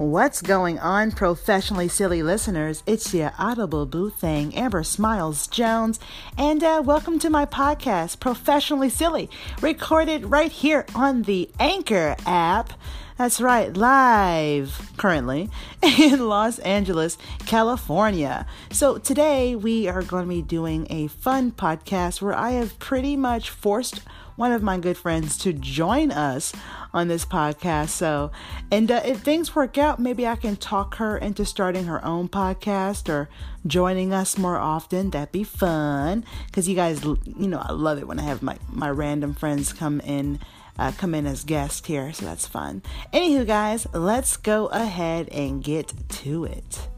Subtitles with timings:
[0.00, 2.82] What's going on, professionally silly listeners?
[2.86, 6.00] It's your audible boo thing, Amber Smiles Jones,
[6.38, 9.28] and uh, welcome to my podcast, Professionally Silly,
[9.60, 12.72] recorded right here on the Anchor app.
[13.18, 15.50] That's right, live currently
[15.82, 18.46] in Los Angeles, California.
[18.70, 23.18] So today we are going to be doing a fun podcast where I have pretty
[23.18, 24.00] much forced
[24.40, 26.54] one of my good friends to join us
[26.94, 27.90] on this podcast.
[27.90, 28.30] So,
[28.72, 32.30] and uh, if things work out, maybe I can talk her into starting her own
[32.30, 33.28] podcast or
[33.66, 35.10] joining us more often.
[35.10, 38.56] That'd be fun because you guys, you know, I love it when I have my,
[38.72, 40.40] my random friends come in.
[40.78, 42.80] Uh, come in as guests here, so that's fun.
[43.12, 46.88] Anywho, guys, let's go ahead and get to it.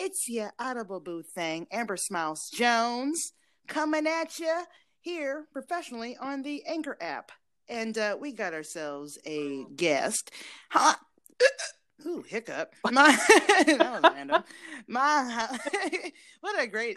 [0.00, 3.32] It's your Audible Boo thing, Amber Smiles Jones,
[3.66, 4.62] coming at you
[5.00, 7.32] here professionally on the Anchor app.
[7.68, 10.30] And uh, we got ourselves a guest.
[10.70, 10.94] Huh?
[12.06, 12.74] Ooh, hiccup.
[12.92, 13.10] My
[13.66, 14.44] that was random.
[14.86, 15.58] My
[16.42, 16.96] what a great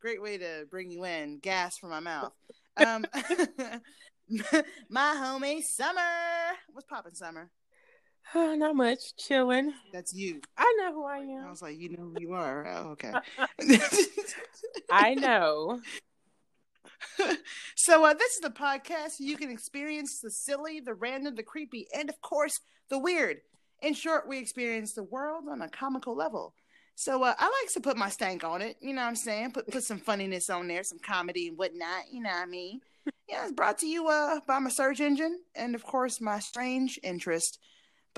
[0.00, 1.40] great way to bring you in.
[1.40, 2.32] Gas from my mouth.
[2.78, 3.04] Um
[4.88, 6.00] my homie Summer.
[6.72, 7.50] What's popping, Summer?
[8.34, 9.16] Uh, not much.
[9.16, 9.72] Chilling.
[9.92, 10.40] That's you.
[10.56, 11.46] I know who I am.
[11.46, 12.66] I was like, you know who you are.
[12.66, 13.12] Oh, okay.
[14.90, 15.80] I know.
[17.74, 21.86] so uh, this is the podcast you can experience the silly, the random, the creepy,
[21.96, 23.40] and of course the weird.
[23.82, 26.54] In short, we experience the world on a comical level.
[26.96, 28.76] So uh, I like to put my stank on it.
[28.80, 29.52] You know what I'm saying?
[29.52, 32.10] Put put some funniness on there, some comedy and whatnot.
[32.10, 32.80] You know what I mean?
[33.28, 36.98] Yeah, it's brought to you uh, by my search engine and of course my strange
[37.02, 37.58] interest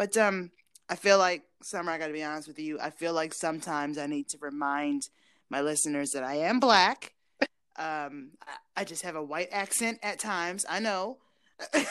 [0.01, 0.51] but um,
[0.89, 1.93] I feel like Summer.
[1.93, 2.81] I got to be honest with you.
[2.81, 5.11] I feel like sometimes I need to remind
[5.51, 7.13] my listeners that I am black.
[7.79, 10.67] Um, I, I just have a white accent at times.
[10.69, 11.17] I know.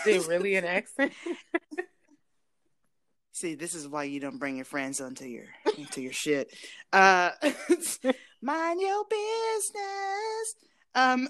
[0.05, 1.13] Is really an accent?
[3.31, 5.45] See, this is why you don't bring your friends onto your
[5.80, 6.53] into your shit.
[6.93, 7.31] Uh,
[8.42, 10.55] mind your business.
[10.93, 11.27] Um,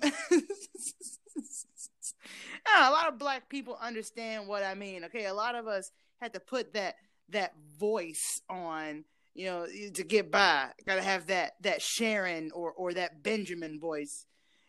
[2.78, 5.06] a lot of black people understand what I mean.
[5.06, 5.92] Okay, a lot of us
[6.22, 6.96] had to put that
[7.30, 10.70] that voice on you know to get by.
[10.86, 14.26] Gotta have that that sharon or or that benjamin voice.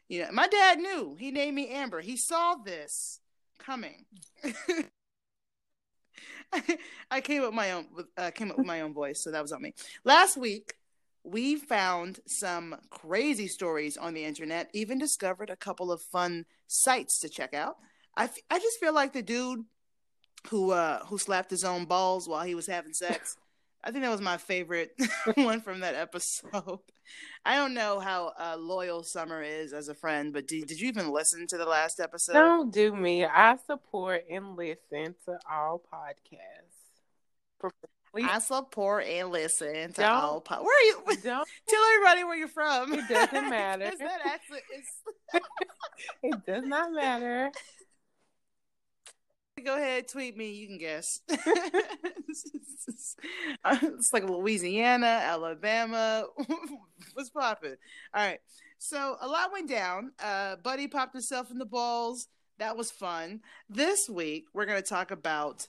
[0.09, 1.17] You know my dad knew.
[1.19, 2.01] He named me amber.
[2.01, 3.21] He saw this
[3.59, 4.07] coming.
[7.11, 7.87] I came up my own
[8.17, 9.75] uh, came up with my own voice so that was on me.
[10.05, 10.75] Last week
[11.23, 17.21] we found some crazy stories on the internet even discovered a couple of fun sites
[17.21, 17.77] to check out.
[18.17, 19.65] I, f- I just feel like the dude
[20.49, 23.37] who uh who slapped his own balls while he was having sex.
[23.83, 24.93] I think that was my favorite
[25.37, 26.81] one from that episode.
[27.47, 30.89] I don't know how uh, loyal Summer is as a friend, but did, did you
[30.89, 32.35] even listen to the last episode?
[32.35, 33.25] Don't do me.
[33.25, 37.73] I support and listen to all podcasts.
[38.23, 40.65] I support and listen to don't, all podcasts.
[40.65, 41.17] Where are you?
[41.23, 42.93] Don't tell everybody where you're from.
[42.93, 43.91] It doesn't matter.
[43.99, 45.41] that accent is.
[46.23, 47.51] it does not matter
[49.61, 50.53] go ahead, tweet me.
[50.53, 51.21] You can guess.
[51.29, 53.17] it's
[54.13, 56.27] like Louisiana, Alabama.
[57.15, 57.77] What's popping?
[58.15, 58.41] All right.
[58.79, 60.13] So a lot went down.
[60.23, 62.29] Uh, Buddy popped himself in the balls.
[62.59, 63.41] That was fun.
[63.69, 65.67] This week we're gonna talk about.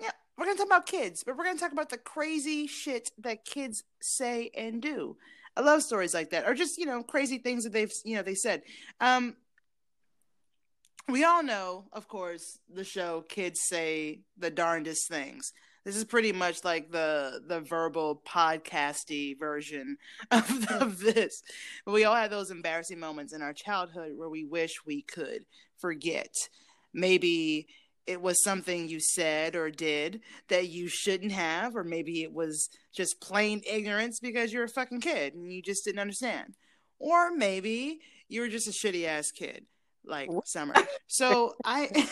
[0.00, 3.44] Yeah, we're gonna talk about kids, but we're gonna talk about the crazy shit that
[3.44, 5.16] kids say and do.
[5.56, 8.22] I love stories like that, or just you know crazy things that they've you know
[8.22, 8.62] they said.
[9.00, 9.36] Um,
[11.08, 15.52] we all know, of course, the show kids say the darndest things.
[15.84, 19.98] This is pretty much like the the verbal podcasty version
[20.32, 21.42] of, of this.
[21.86, 25.44] We all had those embarrassing moments in our childhood where we wish we could
[25.78, 26.34] forget.
[26.92, 27.68] Maybe
[28.06, 32.68] it was something you said or did that you shouldn't have, or maybe it was
[32.92, 36.54] just plain ignorance because you're a fucking kid and you just didn't understand.
[36.98, 39.66] Or maybe you were just a shitty ass kid
[40.06, 40.74] like summer.
[41.08, 41.88] So I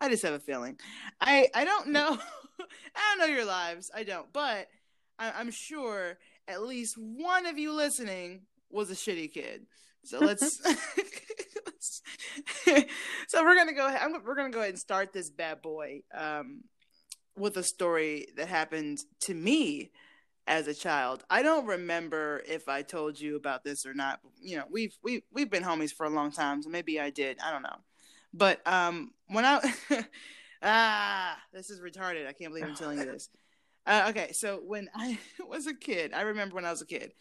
[0.00, 0.78] I just have a feeling.
[1.20, 2.18] I I don't know.
[2.60, 3.90] I don't know your lives.
[3.94, 4.68] I don't, but
[5.18, 6.16] I, I'm sure
[6.48, 9.66] at least one of you listening was a shitty kid.
[10.04, 10.60] So let's.
[13.28, 14.00] so we're gonna go ahead.
[14.02, 16.62] I'm, we're gonna go ahead and start this bad boy um,
[17.36, 19.90] with a story that happened to me
[20.46, 21.24] as a child.
[21.28, 24.20] I don't remember if I told you about this or not.
[24.40, 27.38] You know, we've we we've been homies for a long time, so maybe I did.
[27.44, 27.78] I don't know.
[28.32, 29.60] But um when I
[30.62, 32.26] ah, this is retarded.
[32.26, 33.28] I can't believe I'm telling you this.
[33.86, 37.12] Uh, okay, so when I was a kid, I remember when I was a kid,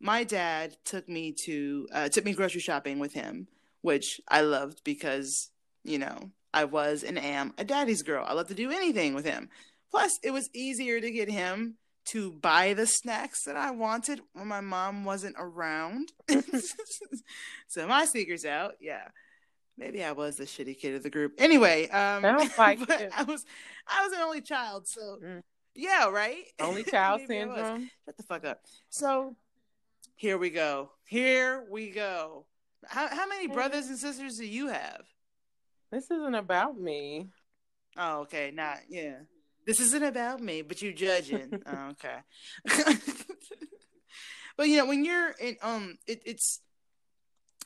[0.00, 3.48] my dad took me to uh, took me grocery shopping with him,
[3.82, 5.50] which I loved because
[5.82, 8.24] you know I was and am a daddy's girl.
[8.28, 9.48] I love to do anything with him.
[9.90, 11.76] Plus, it was easier to get him
[12.10, 16.12] to buy the snacks that I wanted when my mom wasn't around.
[17.68, 18.74] so my secret's out.
[18.80, 19.08] Yeah.
[19.78, 21.32] Maybe I was the shitty kid of the group.
[21.38, 23.12] Anyway, um Sounds like it.
[23.16, 23.44] I was
[23.86, 25.42] I was an only child, so Mm.
[25.74, 26.44] yeah, right?
[26.58, 27.56] Only child Maybe I was.
[27.56, 27.90] syndrome.
[28.04, 28.60] Shut the fuck up.
[28.90, 29.36] So
[30.16, 30.90] here we go.
[31.04, 32.46] Here we go.
[32.86, 35.02] How how many brothers and sisters do you have?
[35.90, 37.28] This isn't about me.
[37.96, 38.50] Oh, okay.
[38.54, 39.16] Not yeah.
[39.66, 41.62] This isn't about me, but you judging.
[41.66, 42.18] oh, okay.
[44.56, 46.60] but you know, when you're in um it, it's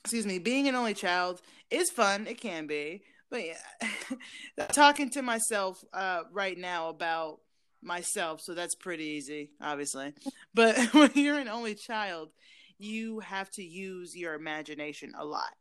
[0.02, 2.26] excuse me, being an only child is fun.
[2.26, 3.02] It can be.
[3.30, 7.40] But yeah, talking to myself uh right now about
[7.82, 10.14] myself, so that's pretty easy, obviously.
[10.54, 12.30] But when you're an only child,
[12.78, 15.52] you have to use your imagination a lot.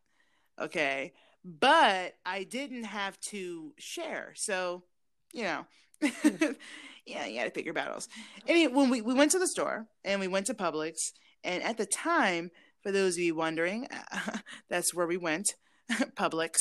[0.60, 1.14] Okay?
[1.44, 4.34] But I didn't have to share.
[4.36, 4.84] So,
[5.34, 5.66] you know,
[7.06, 8.08] yeah, you got to pick your battles.
[8.48, 10.96] Anyway, when we, we went to the store and we went to Publix,
[11.44, 12.52] and at the time,
[12.82, 13.88] for those of you wondering,
[14.70, 15.50] that's where we went,
[15.92, 16.56] Publix.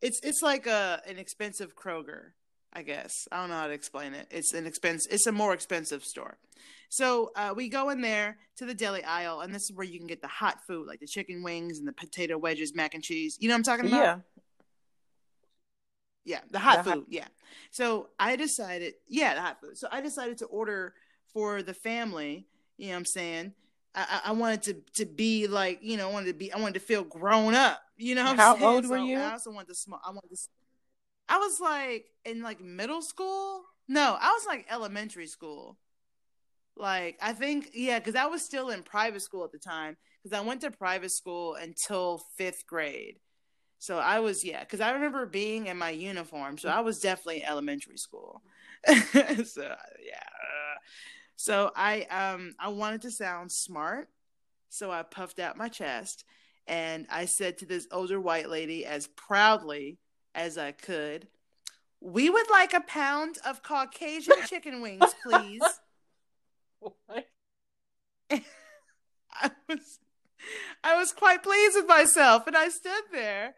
[0.00, 2.32] it's it's like a an expensive Kroger,
[2.72, 3.12] I guess.
[3.30, 4.26] I don't know how to explain it.
[4.30, 5.06] It's an expense.
[5.10, 6.38] It's a more expensive store.
[6.88, 9.98] So uh, we go in there to the deli aisle, and this is where you
[9.98, 13.02] can get the hot food, like the chicken wings and the potato wedges, mac and
[13.02, 13.36] cheese.
[13.40, 14.02] You know what I'm talking about?
[14.02, 14.18] Yeah.
[16.24, 17.06] Yeah, the hot The hot- food.
[17.08, 17.28] Yeah.
[17.70, 19.76] So I decided, yeah, the hot food.
[19.78, 20.94] So I decided to order
[21.32, 22.46] for the family.
[22.78, 23.52] You know what I'm saying?
[23.94, 24.74] I, I wanted to
[25.04, 27.80] to be like, you know, I wanted to be, I wanted to feel grown up.
[27.96, 28.64] You know what I'm How saying?
[28.64, 29.18] old were So you?
[29.18, 30.00] I also wanted to small.
[30.04, 30.36] I wanted to.
[31.28, 33.62] I was like in like middle school.
[33.88, 35.78] No, I was like elementary school.
[36.76, 39.96] Like I think, yeah, because I was still in private school at the time.
[40.22, 43.18] Because I went to private school until fifth grade.
[43.78, 46.58] So I was, yeah, because I remember being in my uniform.
[46.58, 48.42] So I was definitely in elementary school.
[48.86, 50.24] so yeah.
[51.36, 54.08] So I um I wanted to sound smart.
[54.68, 56.24] So I puffed out my chest
[56.66, 59.98] and I said to this older white lady as proudly
[60.34, 61.28] as I could,
[62.00, 65.62] "We would like a pound of Caucasian chicken wings, please."
[66.80, 67.26] What?
[68.30, 69.98] I was
[70.82, 73.54] I was quite pleased with myself and I stood there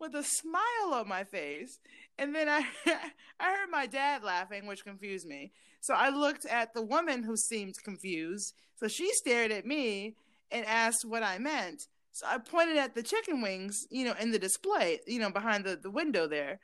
[0.00, 1.78] with a smile on my face
[2.18, 2.64] and then I
[3.40, 5.52] I heard my dad laughing which confused me.
[5.80, 8.54] So I looked at the woman who seemed confused.
[8.76, 10.16] So she stared at me
[10.50, 11.86] and asked what I meant.
[12.12, 15.64] So I pointed at the chicken wings, you know, in the display, you know, behind
[15.64, 16.60] the, the window there.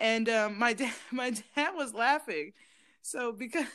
[0.00, 2.52] And um, my dad my dad was laughing.
[3.02, 3.66] So because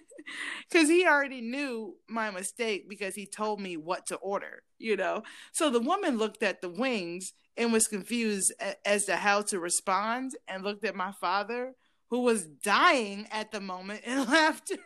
[0.70, 5.22] because he already knew my mistake because he told me what to order, you know.
[5.52, 8.52] So the woman looked at the wings and was confused
[8.84, 11.74] as to how to respond and looked at my father
[12.08, 14.76] who was dying at the moment in laughter.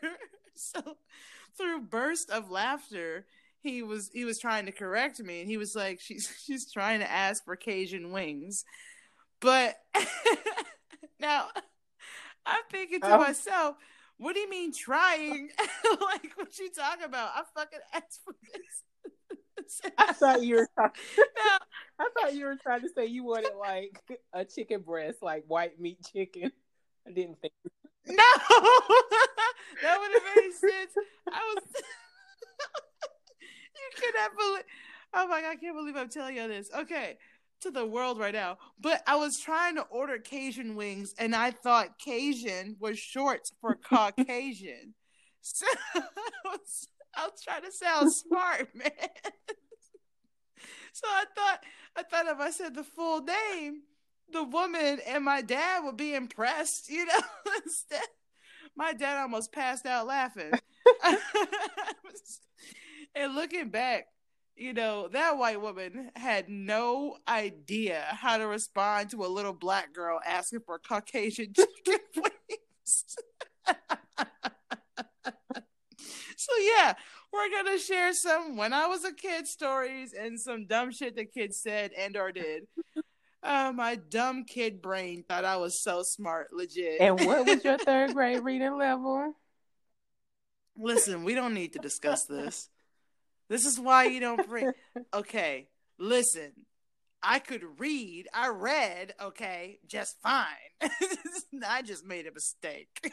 [0.55, 0.81] so
[1.57, 3.27] through burst of laughter,
[3.61, 7.01] he was he was trying to correct me and he was like she's she's trying
[7.01, 8.65] to ask for Cajun wings.
[9.41, 9.77] But
[11.21, 11.49] now
[12.45, 13.19] I'm thinking to Oh.
[13.19, 13.77] myself,
[14.19, 15.51] what do you mean trying?
[15.85, 17.31] like what you talking about?
[17.35, 18.83] I fucking asked for this.
[19.99, 20.69] I thought you were.
[20.79, 20.91] now,
[21.99, 24.01] I thought you were trying to say you wanted like
[24.33, 26.53] a chicken breast, like white meat chicken.
[27.07, 27.53] I didn't think.
[28.07, 28.15] no,
[29.83, 30.93] that would have made sense.
[31.33, 31.65] I was.
[33.75, 34.65] you cannot believe.
[35.15, 36.71] Oh my god, I can't believe I'm telling you this.
[36.77, 37.17] Okay,
[37.63, 38.59] to the world right now.
[38.81, 43.75] But I was trying to order Cajun wings, and I thought Cajun was short for
[43.75, 44.95] Caucasian.
[45.43, 45.65] So
[45.95, 46.03] I
[46.45, 48.91] was, I was trying to sound smart, man.
[51.03, 51.61] So I thought,
[51.97, 53.83] I thought if I said the full name,
[54.33, 57.21] the woman and my dad would be impressed, you know.
[57.65, 58.01] Instead,
[58.77, 60.53] my dad almost passed out laughing.
[63.15, 64.07] and looking back,
[64.57, 69.93] you know, that white woman had no idea how to respond to a little black
[69.93, 73.17] girl asking for Caucasian chicken wings.
[76.37, 76.95] so yeah,
[77.33, 81.25] we're gonna share some when I was a kid stories and some dumb shit the
[81.25, 82.67] kids said and or did.
[83.43, 87.01] Uh, my dumb kid brain thought I was so smart, legit.
[87.01, 89.35] And what was your third grade reading level?
[90.77, 92.69] Listen, we don't need to discuss this.
[93.49, 94.73] This is why you don't bring.
[95.15, 95.69] Okay,
[95.99, 96.53] listen.
[97.23, 98.27] I could read.
[98.35, 99.15] I read.
[99.21, 100.47] Okay, just fine.
[101.67, 103.13] I just made a mistake.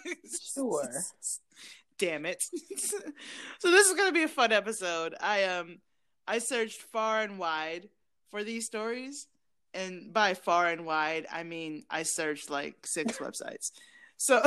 [0.54, 0.90] Sure.
[1.98, 2.42] Damn it.
[2.78, 5.16] so this is gonna be a fun episode.
[5.20, 5.80] I um,
[6.28, 7.90] I searched far and wide
[8.30, 9.28] for these stories.
[9.74, 13.72] and by far and wide, I mean I searched like six websites.
[14.18, 14.42] So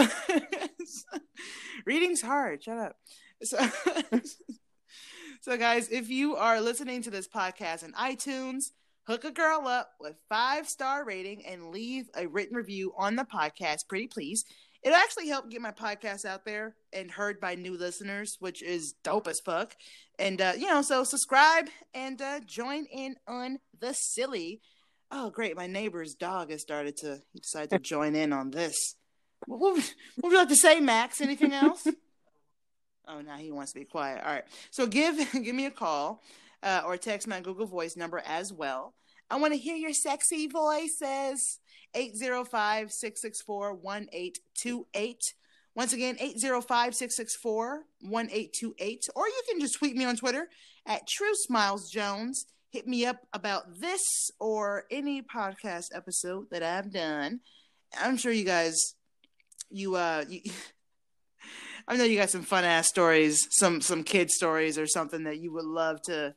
[1.87, 2.63] reading's hard.
[2.63, 2.97] Shut up.
[3.43, 3.59] So,
[5.43, 8.71] so guys, if you are listening to this podcast in iTunes,
[9.07, 13.25] hook a girl up with five star rating and leave a written review on the
[13.25, 14.45] podcast, pretty please.
[14.83, 18.95] It'll actually helped get my podcast out there and heard by new listeners, which is
[19.03, 19.75] dope as fuck.
[20.19, 24.61] And uh, you know, so subscribe and uh, join in on the silly.
[25.11, 25.57] Oh, great!
[25.57, 28.97] My neighbor's dog has started to decide to join in on this.
[29.47, 31.21] What, what, would you like to say, Max?
[31.21, 31.87] Anything else?
[33.09, 34.23] oh, now he wants to be quiet.
[34.25, 34.45] All right.
[34.71, 36.23] So give give me a call
[36.63, 38.95] uh, or text my Google Voice number as well.
[39.31, 41.59] I want to hear your sexy voices.
[41.95, 45.19] 805 664 1828.
[45.75, 49.09] Once again, 805 664 1828.
[49.15, 50.49] Or you can just tweet me on Twitter
[50.87, 52.47] at True Smiles Jones.
[52.71, 57.41] Hit me up about this or any podcast episode that I've done.
[57.99, 58.95] I'm sure you guys
[59.71, 60.41] you uh you,
[61.89, 65.39] I know you got some fun ass stories, some some kid stories or something that
[65.39, 66.35] you would love to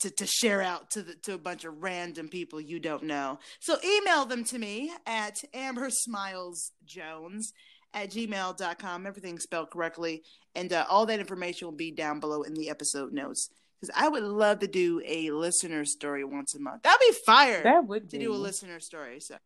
[0.00, 3.38] to, to share out to the to a bunch of random people you don't know.
[3.60, 7.52] So email them to me at Amber Smiles Jones
[7.94, 9.06] at gmail.com.
[9.06, 10.22] Everything spelled correctly.
[10.54, 13.50] And uh, all that information will be down below in the episode notes.
[13.80, 16.82] Because I would love to do a listener story once a month.
[16.82, 17.62] That'd be fire.
[17.62, 18.24] That would to be.
[18.24, 19.20] do a listener story.
[19.20, 19.36] So,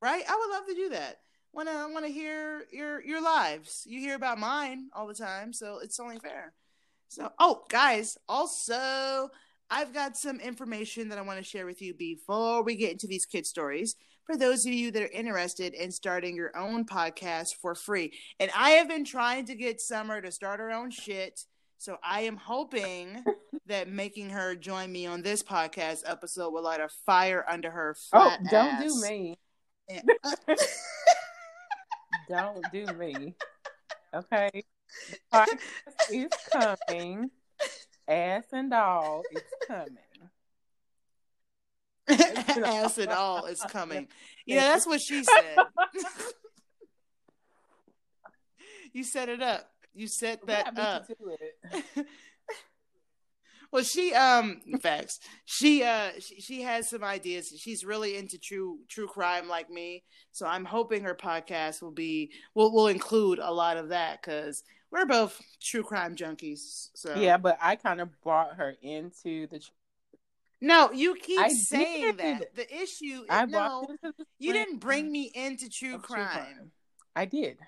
[0.00, 0.24] right?
[0.28, 1.18] I would love to do that
[1.52, 3.82] want to want to hear your your lives.
[3.86, 6.52] You hear about mine all the time, so it's only fair.
[7.08, 9.28] So, oh, guys, also
[9.72, 13.06] I've got some information that I want to share with you before we get into
[13.06, 13.94] these kid stories.
[14.26, 18.50] For those of you that are interested in starting your own podcast for free, and
[18.54, 21.46] I have been trying to get Summer to start her own shit.
[21.78, 23.24] So I am hoping
[23.66, 27.96] that making her join me on this podcast episode will light a fire under her.
[28.12, 28.82] oh, don't ass.
[28.82, 29.38] do me.
[32.28, 33.34] don't do me.
[34.14, 34.50] Okay.
[35.10, 35.58] The podcast
[36.10, 37.30] is coming.
[38.08, 39.98] Ass and all is coming.
[42.08, 44.08] Ass and all is coming.
[44.46, 45.56] Yeah, that's what she said.
[48.92, 49.68] you set it up.
[49.94, 51.06] You set that up.
[53.72, 55.20] well, she um facts.
[55.44, 57.52] She uh she, she has some ideas.
[57.58, 60.04] She's really into true true crime like me.
[60.32, 64.62] So I'm hoping her podcast will be will will include a lot of that cuz
[64.92, 66.90] we're both true crime junkies.
[66.94, 69.60] So Yeah, but I kind of brought her into the
[70.60, 72.54] no, you keep I saying that.
[72.54, 76.02] The issue I no, brought her into the you didn't bring me into true of
[76.06, 76.70] true crime.
[77.16, 77.58] I did.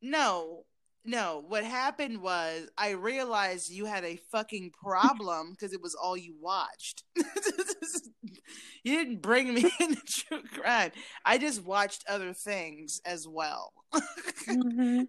[0.00, 0.64] No,
[1.04, 1.44] no.
[1.46, 6.34] What happened was I realized you had a fucking problem because it was all you
[6.40, 7.04] watched.
[7.16, 10.92] you didn't bring me into true crime.
[11.24, 13.72] I just watched other things as well.
[14.46, 15.08] Mhm.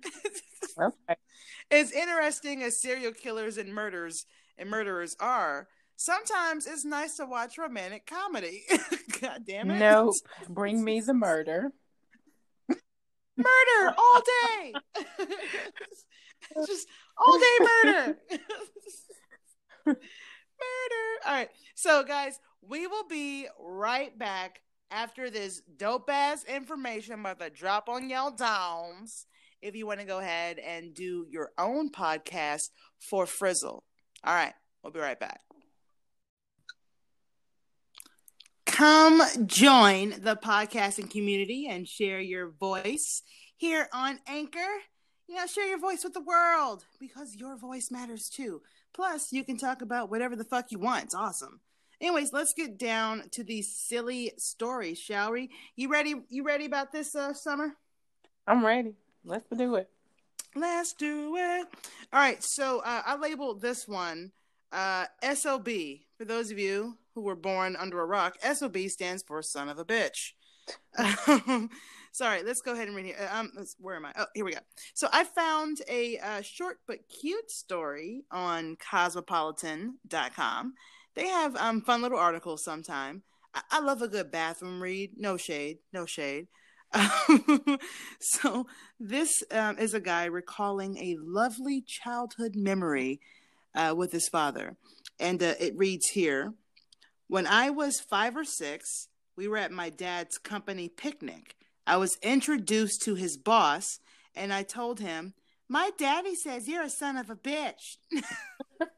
[0.78, 1.16] Okay.
[1.72, 4.26] As interesting as serial killers and murders
[4.58, 8.64] and murderers are, sometimes it's nice to watch romantic comedy.
[9.22, 9.80] God damn it.
[9.80, 10.16] Nope.
[10.50, 11.72] Bring me the murder.
[12.70, 14.74] murder all day.
[16.68, 18.18] Just all day murder.
[19.86, 19.96] murder.
[21.26, 21.50] All right.
[21.74, 27.90] So, guys, we will be right back after this dope ass information about to drop
[27.90, 29.26] on y'all domes.
[29.66, 32.70] If you want to go ahead and do your own podcast
[33.00, 33.84] for Frizzle.
[34.24, 34.54] All right.
[34.84, 35.42] We'll be right back.
[38.68, 43.24] Come join the podcasting community and share your voice
[43.58, 44.60] here on Anchor.
[45.28, 48.62] You know, share your voice with the world because your voice matters too.
[48.94, 51.06] Plus, you can talk about whatever the fuck you want.
[51.06, 51.62] It's awesome.
[52.00, 55.50] Anyways, let's get down to these silly stories, shall we?
[55.76, 56.14] You ready?
[56.30, 57.74] You ready about this, uh, Summer?
[58.46, 58.94] I'm ready.
[59.26, 59.90] Let's do it.
[60.56, 61.68] Let's do it.
[62.14, 62.42] All right.
[62.44, 64.32] So uh, I labeled this one
[64.72, 65.68] uh, SOB.
[66.18, 69.80] For those of you who were born under a rock, SOB stands for son of
[69.80, 70.34] a bitch.
[72.12, 73.18] Sorry, let's go ahead and read here.
[73.20, 74.14] Uh, Um, where am I?
[74.18, 74.60] Oh, here we go.
[74.94, 80.74] So I found a uh, short but cute story on cosmopolitan.com.
[81.16, 83.24] They have um, fun little articles sometime.
[83.54, 85.12] I-, I love a good bathroom read.
[85.18, 86.48] No shade, no shade.
[88.20, 88.68] so
[89.00, 93.20] this um, is a guy recalling a lovely childhood memory
[93.76, 94.78] uh, with his father.
[95.20, 96.54] And uh, it reads here
[97.28, 101.56] When I was five or six, we were at my dad's company picnic.
[101.88, 104.00] I was introduced to his boss,
[104.34, 105.34] and I told him,
[105.70, 107.98] My daddy says you're a son of a bitch.
[108.12, 108.90] Like,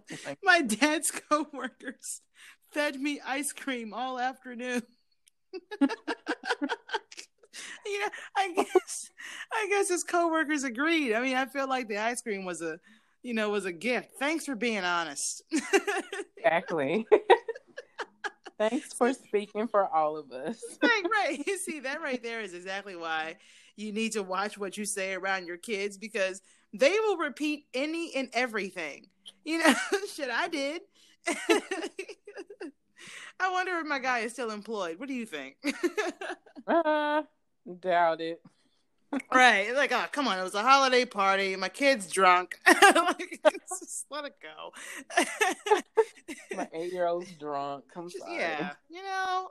[0.42, 2.22] My dad's coworkers
[2.72, 4.82] fed me ice cream all afternoon.
[7.86, 9.10] you know, I guess
[9.52, 11.14] I guess his coworkers agreed.
[11.14, 12.78] I mean, I feel like the ice cream was a
[13.26, 14.10] you know, was a gift.
[14.20, 15.42] Thanks for being honest.
[16.36, 17.04] exactly.
[18.58, 20.62] Thanks for speaking for all of us.
[20.80, 21.42] right, right.
[21.44, 23.36] You see, that right there is exactly why
[23.74, 26.40] you need to watch what you say around your kids because
[26.72, 29.08] they will repeat any and everything.
[29.44, 29.74] You know,
[30.14, 30.82] shit, I did.
[33.38, 34.98] I wonder if my guy is still employed.
[34.98, 35.56] What do you think?
[36.68, 37.22] Uh,
[37.78, 38.42] doubt it.
[39.32, 39.72] right.
[39.72, 40.36] Like, oh, come on.
[40.36, 41.54] It was a holiday party.
[41.54, 42.58] My kid's drunk.
[42.66, 44.72] like, just let it go.
[46.56, 47.84] My eight year old's drunk.
[47.94, 48.34] Come on.
[48.34, 48.72] yeah.
[48.88, 49.48] You know?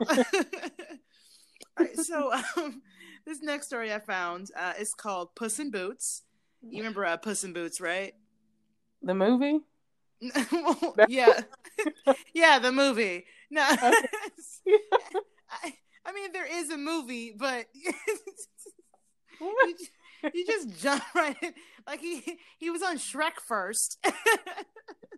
[1.79, 2.81] Right, so, um,
[3.25, 6.23] this next story I found uh, is called Puss in Boots.
[6.61, 8.13] You remember uh, Puss in Boots, right?
[9.01, 9.59] The movie?
[11.07, 11.41] yeah.
[12.33, 13.25] yeah, the movie.
[13.51, 13.61] No.
[15.49, 15.73] I,
[16.05, 17.91] I mean, there is a movie, but you,
[20.33, 21.53] you just jump right in.
[21.87, 24.05] Like he he was on Shrek first.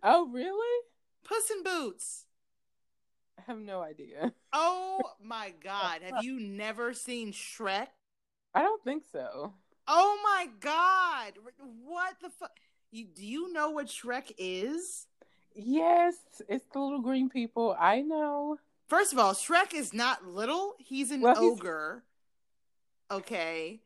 [0.02, 0.84] oh, really?
[1.24, 2.26] Puss in Boots.
[3.38, 4.32] I have no idea.
[4.52, 6.00] Oh my god.
[6.02, 7.88] Have you never seen Shrek?
[8.54, 9.54] I don't think so.
[9.86, 11.34] Oh my god.
[11.84, 12.50] What the fuck?
[12.90, 15.06] You, do you know what Shrek is?
[15.60, 16.14] Yes,
[16.48, 17.76] it's the little green people.
[17.78, 18.58] I know.
[18.88, 20.74] First of all, Shrek is not little.
[20.78, 22.04] He's an Well, he's- ogre.
[23.10, 23.80] Okay.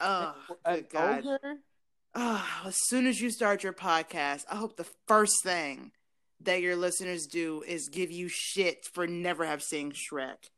[0.00, 0.34] Oh,
[0.64, 1.26] An good God.
[1.26, 1.58] ogre?
[2.14, 5.92] Ah, as soon as you start your podcast, I hope the first thing
[6.40, 10.50] that your listeners do is give you shit for never have seen Shrek.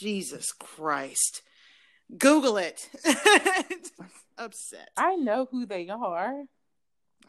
[0.00, 1.42] Jesus Christ.
[2.18, 2.88] Google it.
[4.38, 4.90] Upset.
[4.96, 6.42] I know who they are.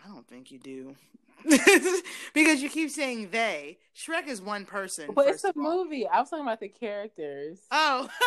[0.04, 0.96] I don't think you do.
[2.34, 3.78] because you keep saying they.
[3.96, 5.10] Shrek is one person.
[5.14, 6.08] But it's a movie.
[6.08, 7.60] I was talking about the characters.
[7.72, 8.10] Oh.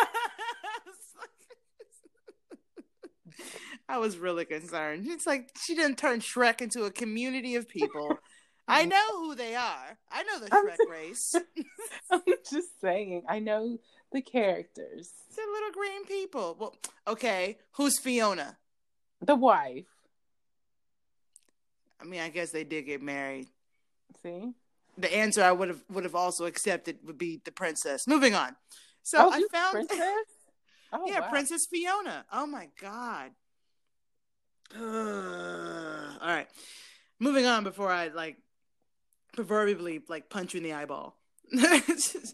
[3.89, 5.05] I was really concerned.
[5.07, 8.17] It's like she didn't turn Shrek into a community of people.
[8.67, 9.97] I know who they are.
[10.11, 11.35] I know the I'm Shrek race.
[12.11, 13.23] I'm just saying.
[13.27, 13.77] I know
[14.11, 15.11] the characters.
[15.35, 16.55] They're little green people.
[16.59, 16.75] Well,
[17.07, 18.57] okay, who's Fiona?
[19.21, 19.85] The wife.
[22.01, 23.47] I mean, I guess they did get married.
[24.23, 24.53] See?
[24.97, 28.07] The answer I would have would have also accepted would be the princess.
[28.07, 28.55] Moving on.
[29.03, 29.99] So oh, I found princess.
[30.93, 31.29] Oh, yeah, wow.
[31.29, 32.25] Princess Fiona.
[32.33, 33.31] Oh my god.
[34.77, 36.47] All right.
[37.17, 38.35] Moving on before I like
[39.33, 41.17] proverbially like punch you in the eyeball.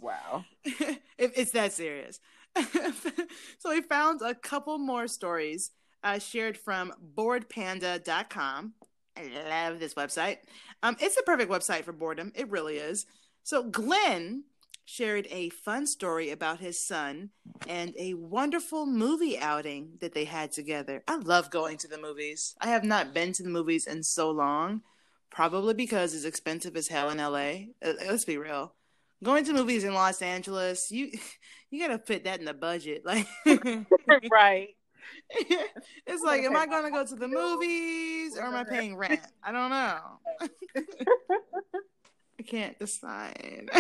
[0.02, 0.46] Wow.
[0.64, 2.20] if it's that serious.
[3.60, 5.72] so we found a couple more stories
[6.04, 8.74] uh, shared from boredpanda.com.
[9.18, 10.38] I love this website.
[10.84, 12.32] Um, it's the perfect website for boredom.
[12.36, 13.06] It really is.
[13.44, 14.44] So Glenn
[14.86, 17.30] shared a fun story about his son
[17.68, 21.04] and a wonderful movie outing that they had together.
[21.08, 22.56] I love going to the movies.
[22.62, 24.82] I have not been to the movies in so long,
[25.30, 27.74] probably because it's expensive as hell in LA.
[27.86, 28.74] Uh, Let's be real.
[29.24, 31.12] Going to movies in Los Angeles, you
[31.70, 33.04] you gotta fit that in the budget.
[33.06, 33.28] Like
[34.32, 34.70] right.
[35.30, 39.22] It's like, am I gonna go to the movies or am I paying rent?
[39.44, 40.00] I don't know.
[42.40, 43.70] I can't decide.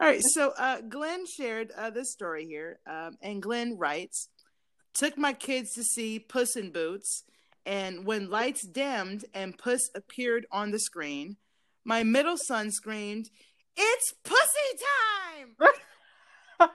[0.00, 4.28] All right, so uh, Glenn shared uh, this story here, um, and Glenn writes,
[4.94, 7.24] "Took my kids to see Puss in Boots,
[7.64, 11.36] and when lights dimmed and Puss appeared on the screen,
[11.84, 13.30] my middle son screamed."
[13.76, 14.72] It's pussy
[15.38, 15.54] time!
[16.58, 16.66] the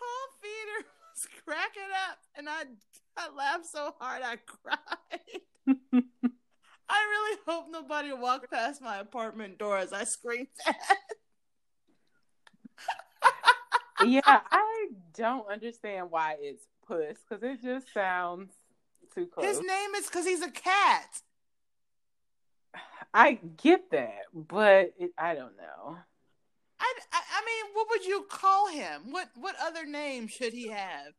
[0.00, 2.64] whole theater was cracking up, and I
[3.16, 5.42] I laughed so hard I cried.
[6.90, 10.76] I really hope nobody walked past my apartment door as I screamed that.
[14.06, 18.52] yeah, I don't understand why it's puss because it just sounds
[19.14, 19.46] too close.
[19.46, 21.22] His name is because he's a cat.
[23.14, 25.96] I get that, but it, I don't know.
[26.80, 29.12] I, I, I mean, what would you call him?
[29.12, 31.14] What what other name should he have?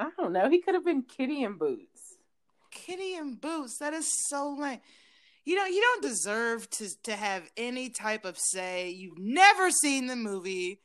[0.00, 0.48] I don't know.
[0.48, 2.16] He could have been Kitty in Boots.
[2.70, 3.76] Kitty in Boots.
[3.78, 4.80] That is so lame.
[5.44, 8.88] You know, you don't deserve to to have any type of say.
[8.90, 10.80] You've never seen the movie.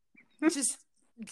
[0.42, 0.78] Just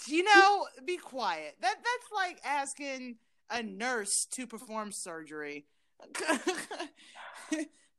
[0.07, 1.55] you know, be quiet.
[1.61, 3.19] That that's like asking
[3.51, 5.67] a nurse to perform surgery.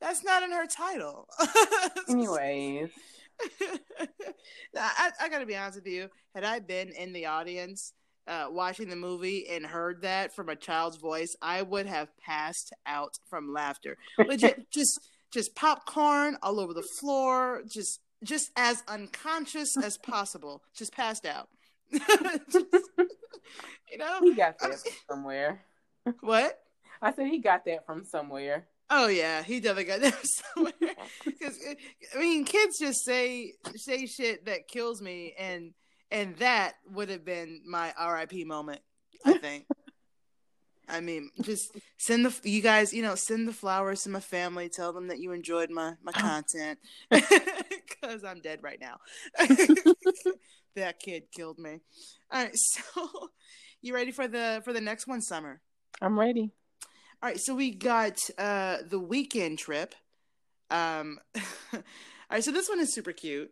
[0.01, 1.29] that's not in her title.
[2.09, 2.89] Anyways,
[4.77, 6.09] I, I gotta be honest with you.
[6.35, 7.93] Had I been in the audience
[8.29, 12.71] uh, watching the movie and heard that from a child's voice, I would have passed
[12.85, 13.97] out from laughter.
[14.19, 14.99] Legit, just
[15.31, 21.49] just popcorn all over the floor, just just as unconscious as possible, just passed out.
[21.91, 21.99] you
[23.97, 25.61] know, he got that from somewhere.
[26.21, 26.59] What?
[27.01, 28.67] I said he got that from somewhere.
[28.91, 30.73] Oh yeah, he definitely got that somewhere.
[31.25, 31.57] Because
[32.15, 35.73] I mean, kids just say say shit that kills me, and
[36.11, 38.81] and that would have been my RIP moment.
[39.25, 39.65] I think.
[40.87, 44.69] I mean, just send the you guys, you know, send the flowers to my family.
[44.69, 46.79] Tell them that you enjoyed my my content
[47.11, 48.97] because I'm dead right now.
[50.75, 51.81] that kid killed me.
[52.31, 53.29] All right, so
[53.81, 55.61] you ready for the for the next one, Summer?
[56.01, 56.51] I'm ready.
[57.21, 59.93] All right, so we got uh the weekend trip.
[60.71, 61.19] Um,
[61.73, 61.81] all
[62.31, 63.51] right, so this one is super cute.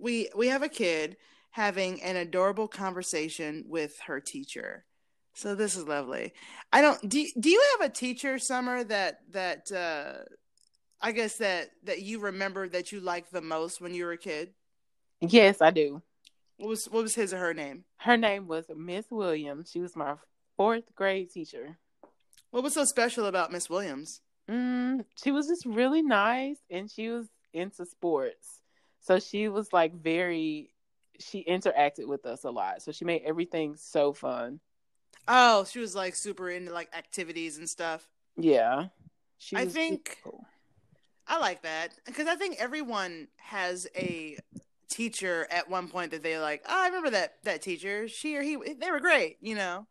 [0.00, 1.16] We we have a kid
[1.56, 4.84] having an adorable conversation with her teacher
[5.36, 6.32] so this is lovely.
[6.72, 10.24] I don't do do you have a teacher summer that that uh
[10.98, 14.18] I guess that that you remember that you liked the most when you were a
[14.18, 14.54] kid?
[15.20, 16.00] Yes, I do.
[16.56, 17.84] What was what was his or her name?
[17.98, 19.70] Her name was Miss Williams.
[19.70, 20.14] She was my
[20.56, 21.76] fourth grade teacher.
[22.50, 24.22] What was so special about Miss Williams?
[24.50, 28.62] Mm, she was just really nice and she was into sports.
[29.00, 30.70] So she was like very
[31.20, 32.82] she interacted with us a lot.
[32.82, 34.60] So she made everything so fun.
[35.28, 38.08] Oh, she was like super into like activities and stuff.
[38.36, 38.86] Yeah.
[39.38, 40.44] She I think cool.
[41.26, 44.38] I like that because I think everyone has a
[44.88, 46.62] teacher at one point that they like.
[46.68, 48.08] Oh, I remember that that teacher.
[48.08, 49.38] She or he, they were great.
[49.40, 49.86] You know.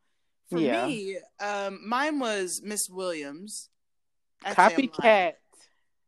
[0.50, 0.86] For yeah.
[0.86, 3.70] me, um, mine was Miss Williams.
[4.46, 5.34] Copycat.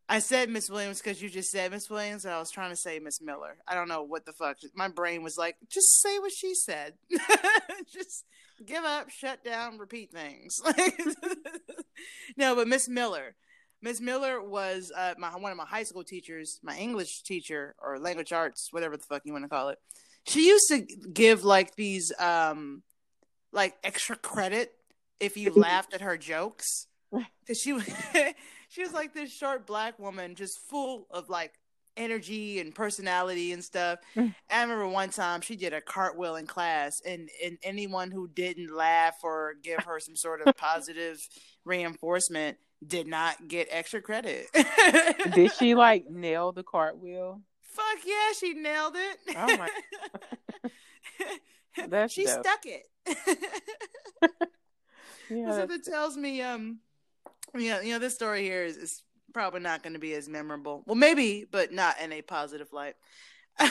[0.10, 2.78] I said Miss Williams because you just said Miss Williams, and I was trying to
[2.78, 3.58] say Miss Miller.
[3.67, 4.58] I don't know what the fuck.
[4.74, 6.93] My brain was like, just say what she said.
[7.93, 8.24] just
[8.65, 10.62] give up, shut down, repeat things.
[12.38, 13.36] no, but Miss Miller,
[13.82, 18.00] Miss Miller was uh, my one of my high school teachers, my English teacher or
[18.00, 19.78] language arts, whatever the fuck you want to call it.
[20.26, 20.80] She used to
[21.13, 22.82] give like these um
[23.52, 24.72] like extra credit
[25.20, 26.87] if you laughed at her jokes
[27.39, 27.78] because she
[28.70, 31.54] she was like this short black woman just full of like
[31.96, 34.00] energy and personality and stuff.
[34.15, 34.34] Mm.
[34.50, 38.74] I remember one time she did a cartwheel in class, and, and anyone who didn't
[38.74, 41.28] laugh or give her some sort of positive
[41.65, 44.46] reinforcement did not get extra credit.
[45.34, 47.41] did she like nail the cartwheel?
[47.63, 49.17] Fuck yeah, she nailed it.
[49.36, 49.70] Oh my.
[51.88, 52.43] That's she dope.
[52.43, 52.84] stuck it.
[55.30, 56.80] yeah, so that tells me um
[57.56, 60.84] yeah, you know, this story here is, is probably not going to be as memorable.
[60.86, 62.96] Well, maybe, but not in a positive light.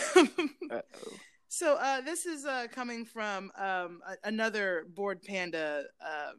[1.48, 6.32] so uh, this is uh, coming from um, a- another Bored Panda, uh,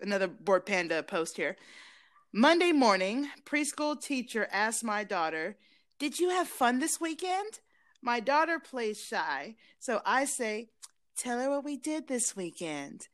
[0.00, 1.56] another Bored Panda post here.
[2.32, 5.56] Monday morning, preschool teacher asked my daughter,
[5.98, 7.60] "Did you have fun this weekend?"
[8.02, 10.68] My daughter plays shy, so I say,
[11.16, 13.08] "Tell her what we did this weekend."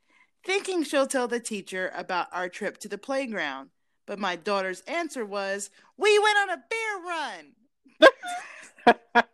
[0.45, 3.71] Thinking she'll tell the teacher about our trip to the playground.
[4.07, 7.53] But my daughter's answer was, We went on a beer run.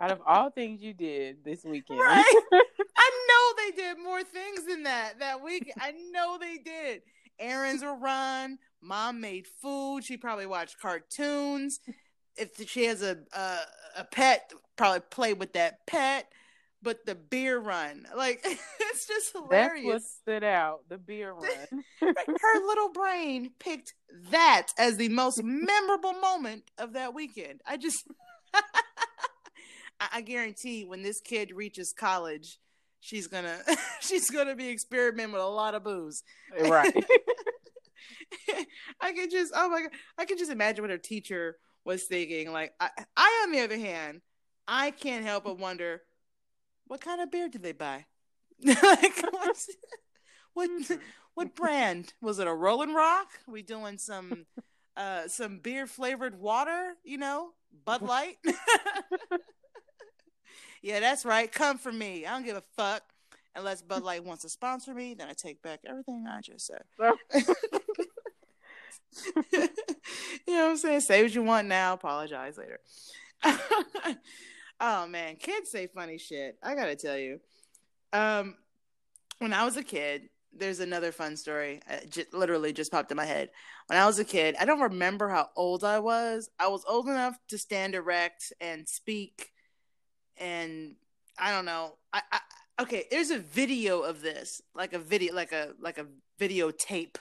[0.00, 1.98] Out of all things you did this weekend.
[1.98, 2.24] Right?
[2.96, 5.72] I know they did more things than that that week.
[5.80, 7.02] I know they did.
[7.38, 8.58] Errands were run.
[8.80, 10.04] Mom made food.
[10.04, 11.80] She probably watched cartoons.
[12.36, 13.58] If she has a a,
[13.98, 16.30] a pet, probably play with that pet
[16.84, 18.06] but the beer run.
[18.14, 19.84] Like it's just hilarious.
[19.84, 20.80] That's what stood out.
[20.88, 21.84] The beer run.
[22.00, 23.94] Her little brain picked
[24.30, 27.62] that as the most memorable moment of that weekend.
[27.66, 28.06] I just
[30.12, 32.58] I guarantee when this kid reaches college,
[33.00, 33.58] she's gonna
[34.00, 36.22] she's gonna be experimenting with a lot of booze.
[36.56, 37.04] Eh, right.
[39.00, 42.52] I can just oh my god, I can just imagine what her teacher was thinking.
[42.52, 44.20] Like I, I on the other hand,
[44.68, 46.02] I can't help but wonder
[46.86, 48.06] what kind of beer did they buy?
[48.64, 49.22] like,
[50.54, 50.88] what
[51.34, 52.46] what brand was it?
[52.46, 53.28] A Rolling Rock?
[53.46, 54.46] We doing some
[54.96, 56.94] uh some beer flavored water?
[57.04, 57.50] You know,
[57.84, 58.36] Bud Light.
[60.82, 61.50] yeah, that's right.
[61.50, 62.26] Come for me.
[62.26, 63.02] I don't give a fuck.
[63.56, 66.82] Unless Bud Light wants to sponsor me, then I take back everything I just said.
[67.32, 67.44] you
[70.48, 71.00] know what I'm saying?
[71.00, 71.92] Say what you want now.
[71.92, 72.80] Apologize later.
[74.80, 76.58] Oh man, kids say funny shit.
[76.62, 77.40] I gotta tell you.
[78.12, 78.56] Um,
[79.38, 81.80] when I was a kid, there's another fun story.
[81.88, 83.50] It literally just popped in my head.
[83.86, 86.48] When I was a kid, I don't remember how old I was.
[86.58, 89.50] I was old enough to stand erect and speak,
[90.36, 90.96] and
[91.38, 91.96] I don't know.
[92.12, 92.40] I, I
[92.82, 93.04] okay.
[93.10, 96.06] There's a video of this, like a video, like a like a
[96.40, 97.16] videotape.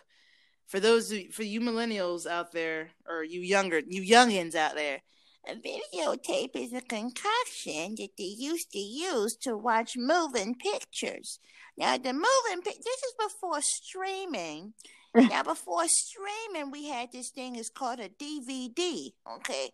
[0.68, 5.02] For those for you millennials out there, or you younger, you youngins out there,
[5.47, 11.39] a videotape is a concoction that they used to use to watch moving pictures.
[11.77, 14.73] Now, the moving pic this is before streaming.
[15.15, 19.12] now, before streaming, we had this thing is called a DVD.
[19.38, 19.71] Okay.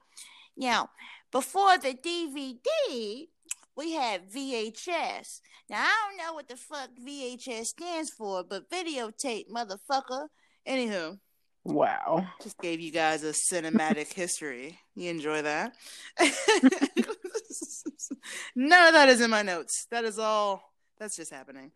[0.57, 0.89] Now,
[1.31, 3.27] before the DVD,
[3.75, 5.41] we had VHS.
[5.69, 10.27] Now, I don't know what the fuck VHS stands for, but videotape, motherfucker.
[10.67, 11.19] Anywho.
[11.69, 12.25] Wow.
[12.41, 14.79] Just gave you guys a cinematic history.
[14.95, 15.75] You enjoy that?
[18.55, 19.85] None of that is in my notes.
[19.91, 21.71] That is all, that's just happening.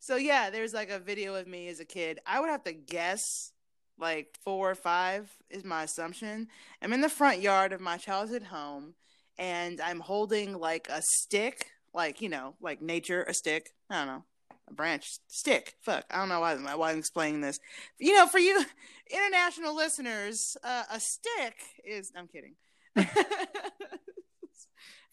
[0.00, 2.18] So, yeah, there's like a video of me as a kid.
[2.26, 3.52] I would have to guess
[3.98, 6.48] like four or five, is my assumption.
[6.82, 8.94] I'm in the front yard of my childhood home
[9.38, 13.70] and I'm holding like a stick, like, you know, like nature, a stick.
[13.88, 14.24] I don't know
[14.70, 15.74] a branch stick.
[15.82, 17.58] Fuck, I don't know why, why I'm explaining this.
[17.98, 18.64] You know, for you
[19.10, 22.12] international listeners, uh, a stick is.
[22.16, 22.54] I'm kidding.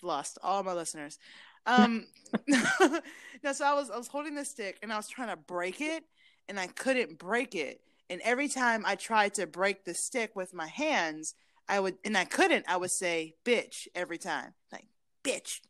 [0.02, 1.18] Lost all my listeners.
[1.66, 2.06] Um,
[2.48, 5.82] no, so I was I was holding the stick and I was trying to break
[5.82, 6.04] it
[6.48, 7.82] and I couldn't break it.
[8.10, 11.34] And every time I tried to break the stick with my hands,
[11.68, 12.66] I would and I couldn't.
[12.68, 14.86] I would say "bitch" every time, like
[15.24, 15.62] "bitch."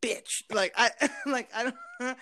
[0.00, 0.42] Bitch.
[0.50, 0.90] Like I
[1.26, 2.16] like I don't and,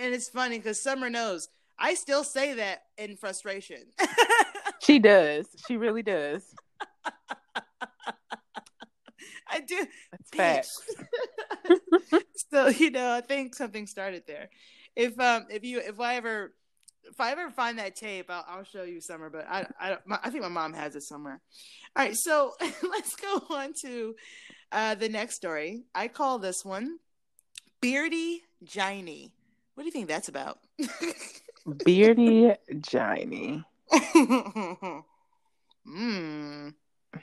[0.00, 3.82] and it's funny because Summer knows I still say that in frustration.
[4.82, 5.46] she does.
[5.66, 6.42] She really does.
[9.48, 9.86] I do.
[10.10, 10.80] That's facts.
[12.50, 14.48] so you know, I think something started there.
[14.94, 16.54] If um if you if I ever
[17.08, 19.30] if I ever find that tape, I'll, I'll show you Summer.
[19.30, 21.40] But I I my, I think my mom has it somewhere.
[21.94, 24.14] All right, so let's go on to
[24.72, 25.84] uh, the next story.
[25.94, 26.98] I call this one
[27.86, 29.30] Beardy Giny.
[29.74, 30.58] What do you think that's about?
[31.84, 33.64] Beardy Giny.
[35.88, 36.70] Hmm.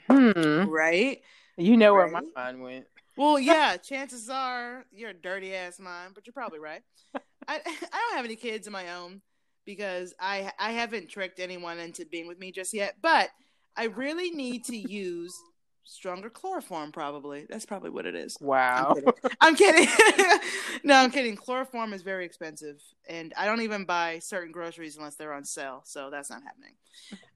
[0.08, 0.64] Hmm.
[0.64, 1.20] Right?
[1.58, 2.10] You know right?
[2.10, 2.86] where my mind went.
[3.14, 6.80] Well, yeah, chances are you're a dirty ass mind, but you're probably right.
[7.14, 9.20] I I don't have any kids of my own
[9.66, 13.28] because I I haven't tricked anyone into being with me just yet, but
[13.76, 15.38] I really need to use
[15.84, 17.46] stronger chloroform probably.
[17.48, 18.36] That's probably what it is.
[18.40, 18.96] Wow.
[19.40, 20.38] i'm kidding, I'm kidding.
[20.84, 21.36] no i'm kidding.
[21.36, 25.82] Chloroform is very expensive and i don't even buy certain groceries unless they're on sale
[25.84, 26.74] so that's not happening.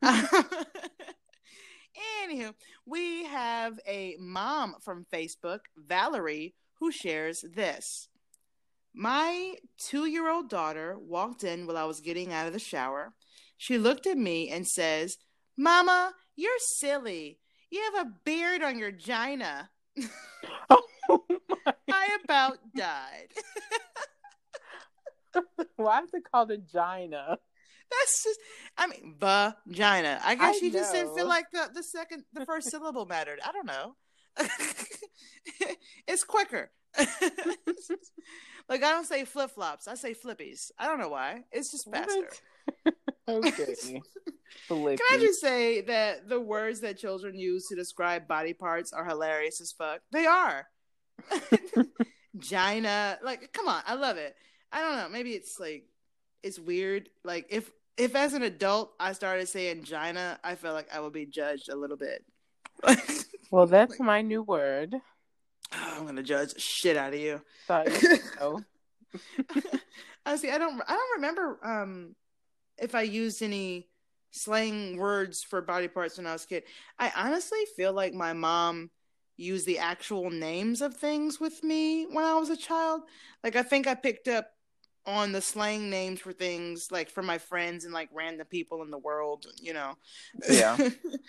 [2.24, 2.54] Anywho
[2.87, 8.08] we have a mom from facebook valerie who shares this.
[8.94, 13.12] My two-year-old daughter walked in while i was getting out of the shower.
[13.56, 15.18] She looked at me and says
[15.56, 17.37] mama you're silly
[17.70, 19.70] you have a beard on your gina.
[20.70, 20.83] oh
[21.90, 23.28] I about died.
[25.76, 27.38] Why is it called a gina?
[27.90, 28.40] That's just,
[28.76, 30.20] I mean, vagina.
[30.22, 30.78] I guess I she know.
[30.78, 33.40] just didn't feel like the, the second, the first syllable mattered.
[33.42, 33.94] I don't know.
[36.07, 36.70] it's quicker.
[36.98, 37.09] like
[38.83, 40.70] I don't say flip flops, I say flippies.
[40.78, 41.44] I don't know why.
[41.50, 42.28] It's just faster.
[43.28, 43.74] Okay.
[44.68, 49.04] Can I just say that the words that children use to describe body parts are
[49.04, 50.00] hilarious as fuck?
[50.12, 50.66] They are.
[52.38, 54.36] Gina, like, come on, I love it.
[54.72, 55.08] I don't know.
[55.08, 55.84] Maybe it's like
[56.42, 57.08] it's weird.
[57.24, 61.12] Like if if as an adult I started saying Gina, I felt like I would
[61.12, 62.24] be judged a little bit.
[63.50, 64.94] well, that's my new word.
[65.72, 67.40] Oh, I'm gonna judge shit out of you.
[67.66, 68.64] Thought you
[70.26, 70.80] Honestly, I don't.
[70.86, 72.14] I don't remember um,
[72.80, 73.88] if I used any
[74.30, 76.62] slang words for body parts when I was a kid.
[76.98, 78.90] I honestly feel like my mom
[79.36, 83.02] used the actual names of things with me when I was a child.
[83.42, 84.50] Like I think I picked up
[85.06, 88.90] on the slang names for things like for my friends and like random people in
[88.90, 89.94] the world, you know.
[90.50, 90.76] Yeah.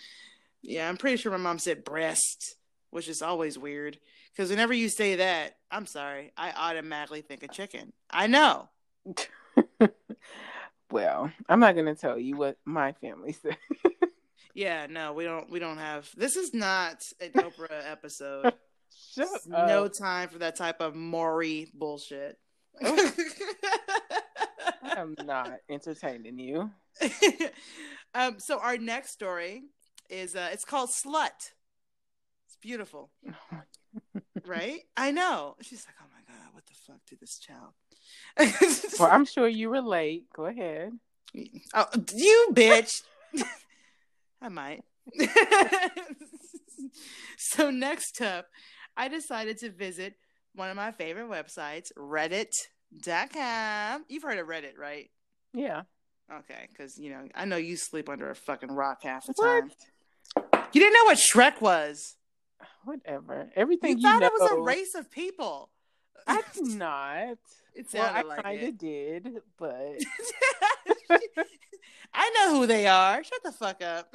[0.61, 2.55] yeah, I'm pretty sure my mom said breast,
[2.89, 3.97] which is always weird
[4.33, 7.93] because whenever you say that, I'm sorry, I automatically think of chicken.
[8.09, 8.69] I know.
[10.91, 13.57] Well, I'm not gonna tell you what my family said.
[14.53, 15.49] yeah, no, we don't.
[15.49, 16.09] We don't have.
[16.15, 18.53] This is not an Oprah episode.
[19.13, 22.37] Shut no time for that type of Maury bullshit.
[22.81, 23.11] Oh.
[24.83, 26.71] I am not entertaining you.
[28.15, 29.63] um, so our next story
[30.09, 31.51] is uh, it's called Slut.
[32.47, 33.11] It's beautiful,
[34.45, 34.79] right?
[34.97, 35.55] I know.
[35.61, 37.73] She's like, oh my god, what the fuck did this child?
[38.99, 40.25] well, I'm sure you relate.
[40.35, 40.91] Go ahead.
[41.73, 43.01] Oh, you bitch.
[44.41, 44.83] I might.
[47.37, 48.47] so next up,
[48.97, 50.15] I decided to visit
[50.55, 54.05] one of my favorite websites, reddit.com.
[54.07, 55.09] You've heard of Reddit, right?
[55.53, 55.83] Yeah.
[56.31, 59.61] Okay, because you know I know you sleep under a fucking rock half the What?
[59.61, 59.71] time.
[60.73, 62.15] You didn't know what Shrek was.
[62.85, 63.49] Whatever.
[63.55, 64.27] Everything You you, thought know.
[64.27, 65.69] it was a race of people.
[66.27, 67.37] I did not.
[67.75, 69.97] It Well, I like kind of did, but
[72.13, 73.23] I know who they are.
[73.23, 74.13] Shut the fuck up.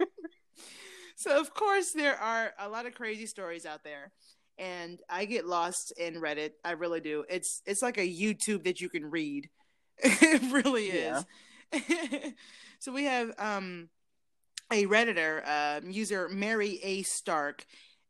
[1.16, 4.12] so of course there are a lot of crazy stories out there.
[4.58, 6.50] And I get lost in Reddit.
[6.64, 7.24] I really do.
[7.28, 9.48] It's it's like a YouTube that you can read.
[9.98, 11.24] it really is.
[12.80, 13.88] so we have um
[14.70, 17.64] a redditor uh, user mary a stark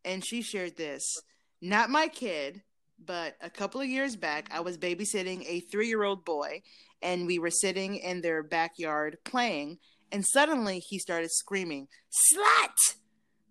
[0.05, 1.21] and she shared this
[1.61, 2.63] not my kid
[3.05, 6.61] but a couple of years back i was babysitting a three-year-old boy
[7.03, 9.79] and we were sitting in their backyard playing
[10.11, 11.87] and suddenly he started screaming
[12.33, 12.97] slut!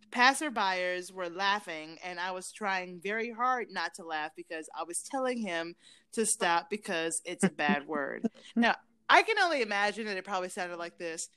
[0.10, 5.04] Passerbyers were laughing and i was trying very hard not to laugh because i was
[5.12, 5.76] telling him
[6.14, 8.28] to stop because it's a bad word.
[8.56, 8.76] Now
[9.10, 11.30] i can only imagine that it probably sounded like this.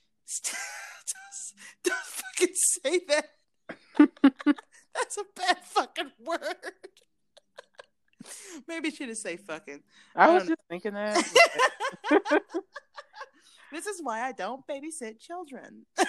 [1.84, 3.26] Don't fucking say that.
[4.94, 6.56] That's a bad fucking word
[8.68, 9.80] maybe she didn't say fucking
[10.14, 11.14] I I was don't just thinking that.
[13.72, 15.86] this is why I don't babysit children.
[15.98, 16.06] All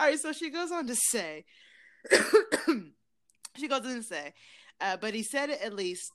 [0.00, 1.44] right, so she goes on to say,
[3.56, 4.34] she goes on to say,
[4.80, 6.10] uh, but he said it at least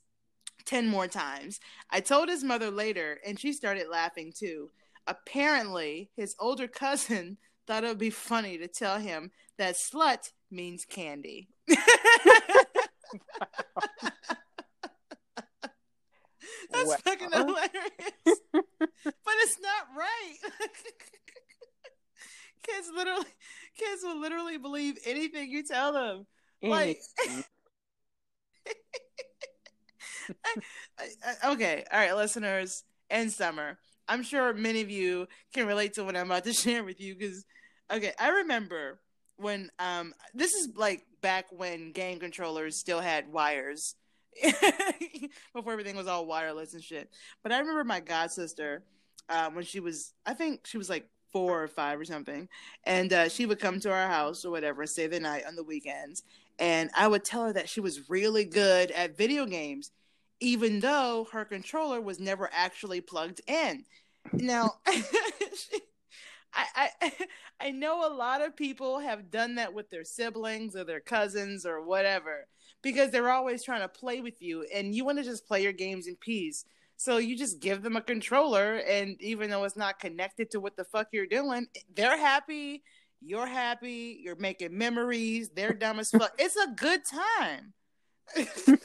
[0.66, 1.58] 10 more times.
[1.90, 4.70] I told his mother later, and she started laughing too.
[5.06, 10.84] Apparently, his older cousin thought it would be funny to tell him that slut means
[10.84, 11.48] candy.
[16.72, 16.96] That's Wow.
[16.96, 17.70] fucking hilarious.
[18.54, 20.36] but it's not right.
[22.62, 23.26] kids literally
[23.76, 26.26] kids will literally believe anything you tell them.
[26.62, 26.98] Like
[30.98, 31.08] I-
[31.42, 33.78] I- okay, all right, listeners and summer.
[34.08, 37.14] I'm sure many of you can relate to what I'm about to share with you
[37.16, 37.44] because
[37.90, 39.00] okay, I remember
[39.40, 43.96] when um this is like back when game controllers still had wires
[45.54, 47.10] before everything was all wireless and shit.
[47.42, 48.84] But I remember my god sister
[49.28, 52.48] uh, when she was I think she was like four or five or something,
[52.84, 55.62] and uh, she would come to our house or whatever, stay the night on the
[55.62, 56.22] weekends,
[56.58, 59.92] and I would tell her that she was really good at video games,
[60.40, 63.84] even though her controller was never actually plugged in.
[64.32, 65.80] Now, she,
[66.54, 67.12] I, I
[67.60, 71.66] I know a lot of people have done that with their siblings or their cousins
[71.66, 72.46] or whatever
[72.82, 75.72] because they're always trying to play with you and you want to just play your
[75.72, 76.64] games in peace.
[76.96, 80.76] So you just give them a controller and even though it's not connected to what
[80.76, 82.82] the fuck you're doing, they're happy,
[83.20, 86.32] you're happy, you're making memories, they're dumb as fuck.
[86.38, 87.74] It's a good time.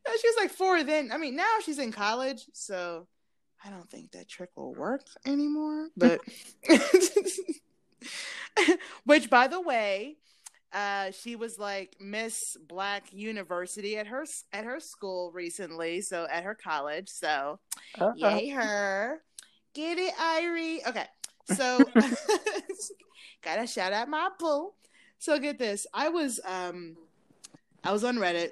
[0.20, 1.12] she was like four then.
[1.12, 3.06] I mean, now she's in college, so
[3.64, 5.88] I don't think that trick will work anymore.
[5.96, 6.20] But
[9.04, 10.16] which, by the way,
[10.72, 16.44] uh, she was like Miss Black University at her at her school recently, so at
[16.44, 17.08] her college.
[17.08, 17.58] So
[17.98, 18.14] Uh-oh.
[18.16, 19.22] yay her!
[19.74, 20.86] Get it, Irie.
[20.86, 21.06] Okay,
[21.52, 21.80] so
[23.42, 24.72] gotta shout out my boo.
[25.18, 26.96] So get this, I was um,
[27.84, 28.50] I was on Reddit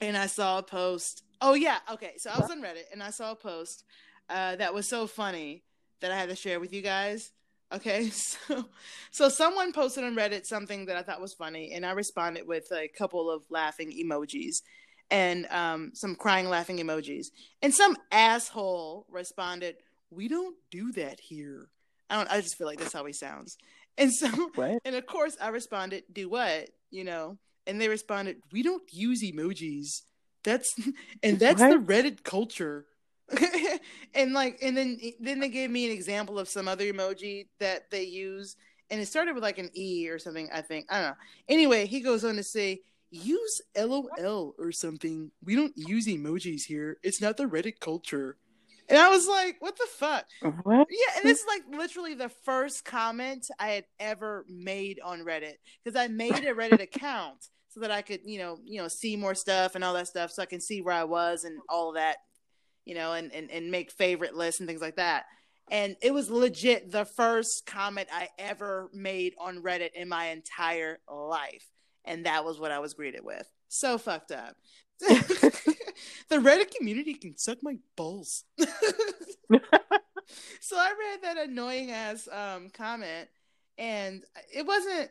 [0.00, 1.22] and I saw a post.
[1.40, 2.14] Oh yeah, okay.
[2.16, 3.84] So I was on Reddit and I saw a post
[4.28, 5.62] uh, that was so funny
[6.00, 7.32] that I had to share with you guys.
[7.72, 8.66] Okay, so
[9.10, 12.70] so someone posted on Reddit something that I thought was funny, and I responded with
[12.72, 14.56] a couple of laughing emojis
[15.10, 17.26] and um, some crying laughing emojis.
[17.62, 19.76] And some asshole responded,
[20.10, 21.68] "We don't do that here."
[22.08, 22.30] I don't.
[22.30, 23.56] I just feel like that's how he sounds.
[23.98, 24.80] And so, What?
[24.84, 27.38] and of course, I responded, "Do what?" You know.
[27.66, 30.02] And they responded, "We don't use emojis.
[30.44, 30.72] That's
[31.22, 32.86] and that's the Reddit culture."
[34.14, 37.90] and like, and then then they gave me an example of some other emoji that
[37.90, 38.56] they use,
[38.90, 40.48] and it started with like an E or something.
[40.52, 41.16] I think I don't know.
[41.48, 45.30] Anyway, he goes on to say, "Use LOL or something.
[45.44, 46.98] We don't use emojis here.
[47.02, 48.36] It's not the Reddit culture."
[48.88, 50.26] And I was like, "What the fuck?"
[50.62, 50.86] What?
[50.90, 55.54] Yeah, and this is like literally the first comment I had ever made on Reddit
[55.82, 59.16] because I made a Reddit account so that I could, you know, you know, see
[59.16, 61.92] more stuff and all that stuff, so I can see where I was and all
[61.92, 62.16] that,
[62.86, 65.26] you know, and and and make favorite lists and things like that.
[65.68, 71.00] And it was legit the first comment I ever made on Reddit in my entire
[71.12, 71.68] life,
[72.04, 73.46] and that was what I was greeted with.
[73.68, 74.56] So fucked up.
[75.00, 75.66] the
[76.30, 78.44] Reddit community can suck my balls.
[78.58, 78.66] so
[80.76, 83.28] I read that annoying ass um, comment,
[83.76, 84.22] and
[84.54, 85.10] it wasn't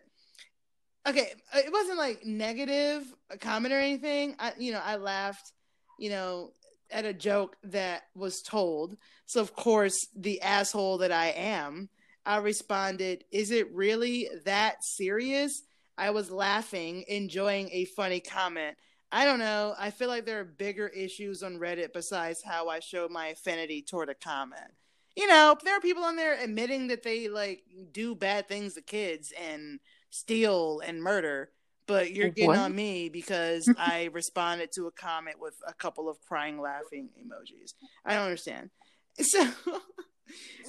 [1.05, 1.33] okay.
[1.53, 4.37] It wasn't like negative a comment or anything.
[4.39, 5.51] I, you know, I laughed.
[5.99, 6.51] You know,
[6.91, 8.97] at a joke that was told.
[9.25, 11.89] So of course, the asshole that I am,
[12.25, 15.63] I responded, "Is it really that serious?"
[15.97, 18.77] I was laughing, enjoying a funny comment.
[19.11, 19.73] I don't know.
[19.77, 23.81] I feel like there are bigger issues on Reddit besides how I show my affinity
[23.81, 24.73] toward a comment.
[25.15, 27.63] You know, there are people on there admitting that they like
[27.93, 29.79] do bad things to kids and
[30.09, 31.51] steal and murder,
[31.87, 32.59] but you're getting what?
[32.59, 37.73] on me because I responded to a comment with a couple of crying laughing emojis.
[38.05, 38.69] I don't understand.
[39.21, 39.47] So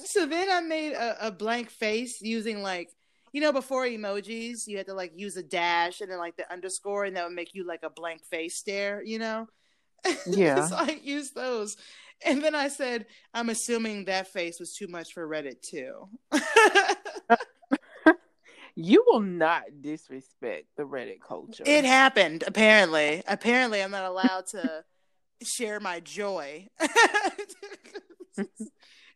[0.05, 2.89] so then I made a, a blank face using like
[3.33, 6.51] you know, before emojis, you had to like use a dash and then like the
[6.51, 9.47] underscore, and that would make you like a blank face stare, you know?
[10.25, 10.65] Yeah.
[10.65, 11.75] so I used those.
[12.25, 16.07] And then I said, I'm assuming that face was too much for Reddit too.
[18.77, 21.63] You will not disrespect the Reddit culture.
[21.65, 23.23] It happened, apparently.
[23.27, 24.83] Apparently, I'm not allowed to
[25.43, 26.67] share my joy.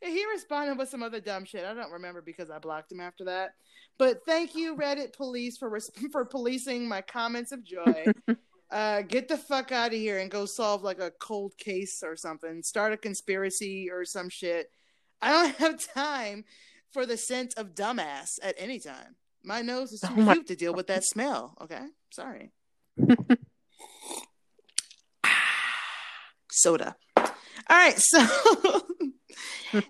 [0.02, 1.64] he responded with some other dumb shit.
[1.64, 3.52] I don't remember because I blocked him after that.
[4.00, 5.80] But thank you, Reddit police, for
[6.12, 8.08] for policing my comments of joy.
[8.72, 12.16] uh, get the fuck out of here and go solve like a cold case or
[12.16, 12.64] something.
[12.64, 14.72] Start a conspiracy or some shit.
[15.22, 16.46] I don't have time
[16.92, 19.18] for the scent of dumbass at any time.
[19.44, 21.56] My nose is too oh cute to deal with that smell.
[21.62, 21.82] Okay,
[22.12, 22.52] sorry.
[26.52, 26.96] Soda.
[27.18, 28.20] All right, so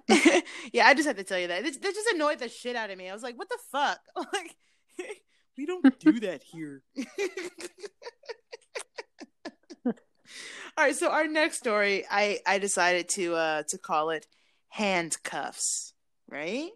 [0.72, 1.64] yeah, I just had to tell you that.
[1.64, 3.10] This, that just annoyed the shit out of me.
[3.10, 4.00] I was like, what the fuck?
[4.34, 4.56] Like,
[5.58, 6.84] we don't do that here.
[10.78, 14.28] All right, so our next story, I I decided to uh to call it
[14.70, 15.94] handcuffs,
[16.30, 16.70] right?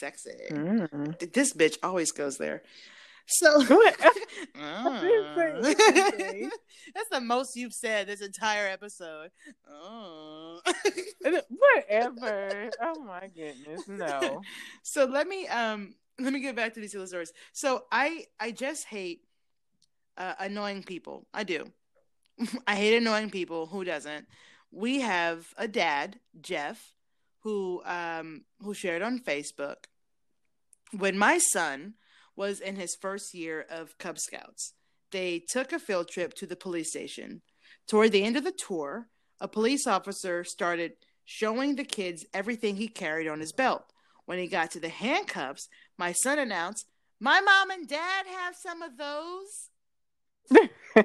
[0.00, 0.30] Sexy.
[0.50, 1.32] Mm.
[1.32, 2.62] This bitch always goes there.
[3.26, 3.76] So that's
[7.10, 9.30] the most you've said this entire episode.
[9.70, 10.60] Oh.
[11.20, 12.70] Whatever.
[12.82, 14.40] Oh my goodness, no.
[14.82, 17.34] So let me um let me get back to these stories.
[17.52, 19.20] So I I just hate
[20.16, 21.26] uh, annoying people.
[21.34, 21.70] I do.
[22.66, 23.66] I hate annoying people.
[23.66, 24.26] Who doesn't?
[24.72, 26.94] We have a dad, Jeff,
[27.40, 29.89] who um who shared on Facebook
[30.96, 31.94] when my son
[32.36, 34.74] was in his first year of Cub Scouts.
[35.10, 37.42] They took a field trip to the police station.
[37.88, 39.08] Toward the end of the tour,
[39.40, 40.92] a police officer started
[41.24, 43.84] showing the kids everything he carried on his belt.
[44.24, 45.68] When he got to the handcuffs,
[45.98, 46.86] my son announced,
[47.18, 49.70] My mom and dad have some of those.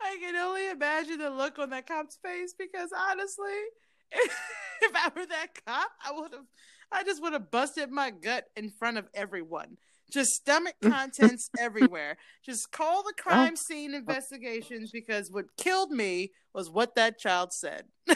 [0.00, 3.58] I can only imagine the look on that cop's face because honestly,
[4.12, 6.46] if I were that cop, I would have
[6.90, 9.76] I just would have busted my gut in front of everyone.
[10.10, 12.16] Just stomach contents everywhere.
[12.44, 13.62] Just call the crime oh.
[13.62, 17.84] scene uh, investigations because what killed me was what that child said.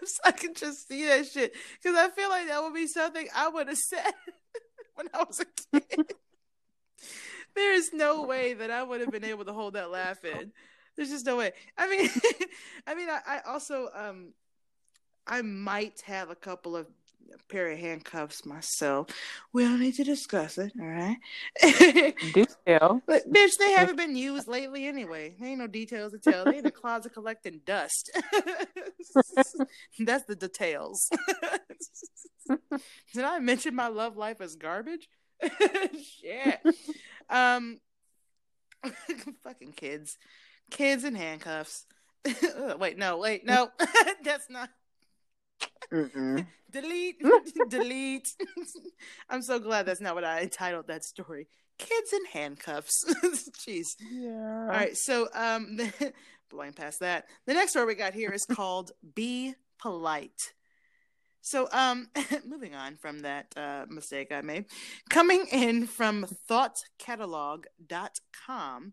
[0.00, 3.28] just, I can just see that shit because I feel like that would be something
[3.34, 4.12] I would have said
[4.94, 6.14] when I was a kid.
[7.54, 10.52] there is no way that I would have been able to hold that laugh in.
[11.00, 11.52] There's just no way.
[11.78, 12.10] I mean,
[12.86, 14.34] I mean, I, I, also um,
[15.26, 16.88] I might have a couple of
[17.48, 19.06] pair of handcuffs myself.
[19.54, 21.16] We don't need to discuss it, all right?
[22.34, 23.00] Do tell.
[23.06, 25.34] But bitch, they haven't been used lately anyway.
[25.40, 26.44] There ain't no details to tell.
[26.44, 28.10] They in the closet collecting dust.
[30.00, 31.08] That's the details.
[33.14, 35.08] Did I mention my love life as garbage?
[36.20, 36.60] Shit.
[37.30, 37.78] Um,
[39.42, 40.18] fucking kids
[40.70, 41.86] kids in handcuffs.
[42.78, 43.70] wait, no, wait, no,
[44.24, 44.70] that's not.
[46.70, 47.22] delete,
[47.68, 48.28] delete.
[49.28, 51.48] I'm so glad that's not what I entitled that story.
[51.78, 53.04] Kids in handcuffs.
[53.66, 53.86] Jeez.
[54.10, 54.30] Yeah.
[54.30, 54.96] All right.
[54.96, 55.78] So, um,
[56.50, 60.52] blowing past that, the next story we got here is called "Be Polite."
[61.42, 62.08] So, um,
[62.46, 64.66] moving on from that uh, mistake I made,
[65.08, 68.92] coming in from thoughtcatalog.com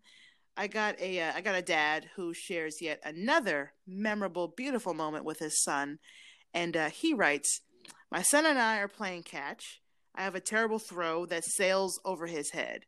[0.58, 5.24] I got a uh, I got a dad who shares yet another memorable, beautiful moment
[5.24, 5.99] with his son,
[6.51, 7.62] and uh, he writes,
[8.12, 9.82] "My son and I are playing catch.
[10.16, 12.86] I have a terrible throw that sails over his head.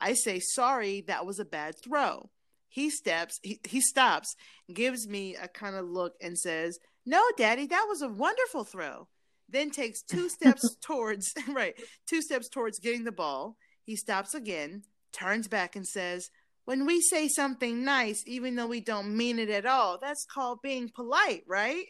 [0.00, 2.30] I say sorry, that was a bad throw.
[2.68, 4.36] He steps, he, he stops,
[4.72, 9.08] gives me a kind of look, and says, "No, Daddy, that was a wonderful throw."
[9.48, 11.74] Then takes two steps towards right,
[12.06, 13.56] two steps towards getting the ball.
[13.82, 16.30] He stops again, turns back, and says
[16.68, 20.58] when we say something nice, even though we don't mean it at all, that's called
[20.62, 21.86] being polite, right?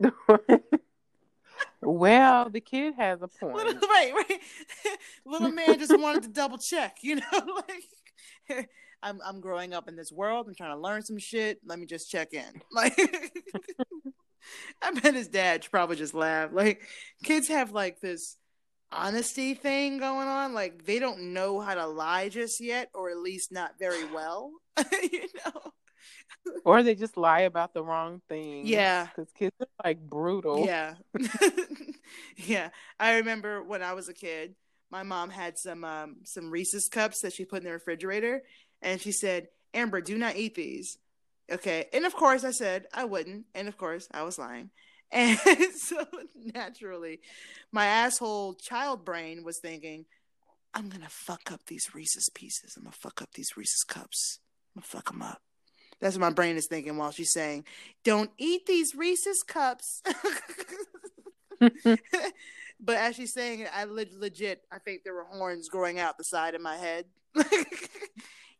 [1.82, 3.56] Well, the kid has a point.
[3.56, 4.40] Little, right, right.
[5.26, 7.62] Little man just wanted to double check, you know,
[8.48, 8.68] like
[9.02, 10.46] I'm I'm growing up in this world.
[10.46, 11.58] I'm trying to learn some shit.
[11.64, 12.62] Let me just check in.
[12.72, 12.98] Like
[14.82, 16.54] I bet his dad should probably just laughed.
[16.54, 16.82] Like
[17.24, 18.36] kids have like this
[18.92, 20.54] honesty thing going on.
[20.54, 24.52] Like they don't know how to lie just yet, or at least not very well.
[25.12, 25.72] you know.
[26.64, 28.66] Or they just lie about the wrong thing.
[28.66, 29.06] Yeah.
[29.06, 30.64] Because kids are like brutal.
[30.64, 30.94] Yeah.
[32.36, 32.70] yeah.
[32.98, 34.54] I remember when I was a kid,
[34.90, 38.42] my mom had some um, some Reese's cups that she put in the refrigerator,
[38.82, 40.98] and she said, "Amber, do not eat these."
[41.50, 44.70] Okay, and of course I said I wouldn't, and of course I was lying,
[45.12, 45.38] and
[45.76, 46.04] so
[46.54, 47.20] naturally,
[47.72, 50.06] my asshole child brain was thinking,
[50.74, 52.74] "I'm gonna fuck up these Reese's pieces.
[52.76, 54.40] I'm gonna fuck up these Reese's cups.
[54.74, 55.42] I'm gonna fuck them up."
[56.00, 57.64] That's what my brain is thinking while she's saying,
[58.04, 60.02] "Don't eat these Reese's cups."
[62.80, 66.24] but as she's saying it, I legit, I think there were horns growing out the
[66.24, 67.04] side of my head.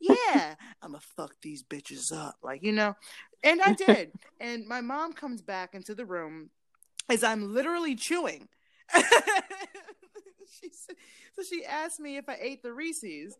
[0.00, 2.96] Yeah, I'm gonna fuck these bitches up, like you know,
[3.42, 4.12] and I did.
[4.40, 6.50] and my mom comes back into the room
[7.08, 8.48] as I'm literally chewing.
[8.94, 10.96] she said,
[11.34, 13.36] so she asked me if I ate the Reese's.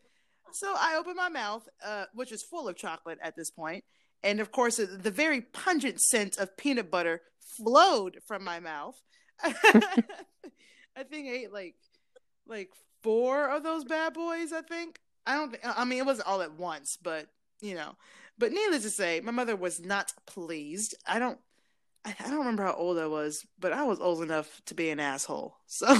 [0.52, 3.84] So I open my mouth, uh, which is full of chocolate at this point,
[4.22, 7.22] and of course, the very pungent scent of peanut butter
[7.56, 9.00] flowed from my mouth.
[9.42, 11.76] I think I ate like
[12.46, 12.70] like
[13.02, 14.52] four of those bad boys.
[14.52, 15.50] I think I don't.
[15.50, 17.26] Think, I mean, it wasn't all at once, but
[17.60, 17.96] you know.
[18.38, 20.94] But needless to say, my mother was not pleased.
[21.06, 21.38] I don't.
[22.02, 24.98] I, don't remember how old I was, but I was old enough to be an
[24.98, 25.56] asshole.
[25.66, 25.86] So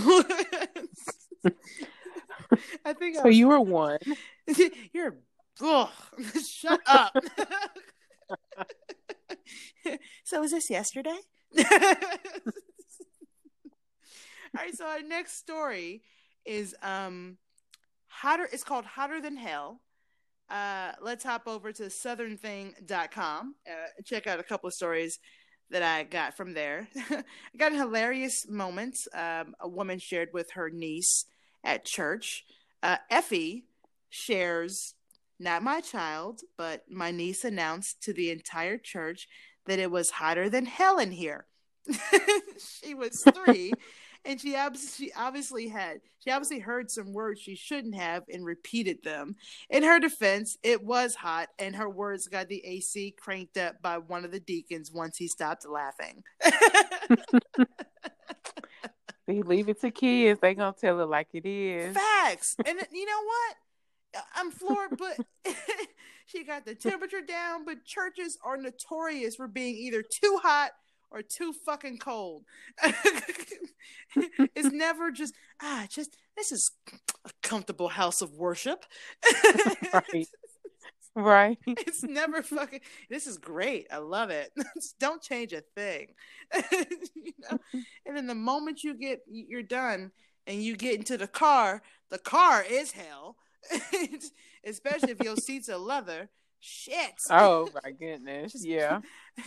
[2.84, 3.16] I think.
[3.16, 3.98] So I was, you were one.
[4.92, 5.18] You're.
[5.62, 5.90] Ugh,
[6.48, 7.14] shut up.
[10.24, 11.18] so was this yesterday?
[14.56, 16.02] All right, so our next story
[16.46, 17.36] is um
[18.10, 19.80] hotter it's called Hotter Than Hell.
[20.48, 23.54] Uh let's hop over to southernthing.com.
[23.66, 25.18] Uh check out a couple of stories
[25.70, 26.88] that I got from there.
[27.10, 27.24] I
[27.56, 28.96] got a hilarious moment.
[29.14, 31.26] Um, a woman shared with her niece
[31.64, 32.44] at church.
[32.82, 33.64] Uh, Effie
[34.08, 34.94] shares,
[35.38, 39.28] not my child, but my niece announced to the entire church
[39.66, 41.46] that it was hotter than hell in here.
[42.82, 43.72] she was three
[44.24, 48.44] and she obviously, she obviously had she obviously heard some words she shouldn't have and
[48.44, 49.36] repeated them.
[49.70, 53.98] In her defense, it was hot, and her words got the AC cranked up by
[53.98, 56.22] one of the deacons once he stopped laughing.
[59.26, 61.94] they leave it to kids; they gonna tell it like it is.
[61.94, 63.56] Facts, and you know what?
[64.34, 65.18] I'm floored, but
[66.26, 67.64] she got the temperature down.
[67.64, 70.72] But churches are notorious for being either too hot
[71.10, 72.44] or too fucking cold.
[74.54, 76.70] it's never just ah, just this is
[77.24, 78.84] a comfortable house of worship.
[79.92, 80.28] right.
[81.16, 81.58] Right.
[81.66, 83.86] It's never fucking this is great.
[83.90, 84.52] I love it.
[85.00, 86.08] Don't change a thing.
[86.72, 87.58] you know?
[88.06, 90.12] And then the moment you get you're done
[90.46, 93.36] and you get into the car, the car is hell.
[94.64, 96.30] Especially if your seats are leather
[96.60, 97.14] shit.
[97.28, 98.64] Oh my goodness.
[98.64, 99.00] Yeah.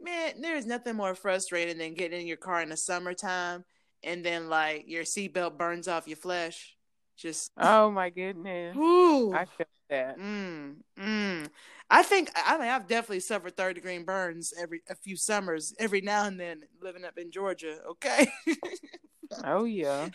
[0.00, 3.64] Man, there's nothing more frustrating than getting in your car in the summertime
[4.04, 6.76] and then like your seatbelt burns off your flesh.
[7.16, 8.76] Just Oh my goodness.
[8.78, 9.32] Ooh.
[9.32, 10.18] I felt that.
[10.18, 11.48] Mm, mm.
[11.90, 16.00] I think I mean I've definitely suffered third degree burns every a few summers every
[16.00, 18.28] now and then living up in Georgia, okay?
[19.44, 20.08] oh yeah.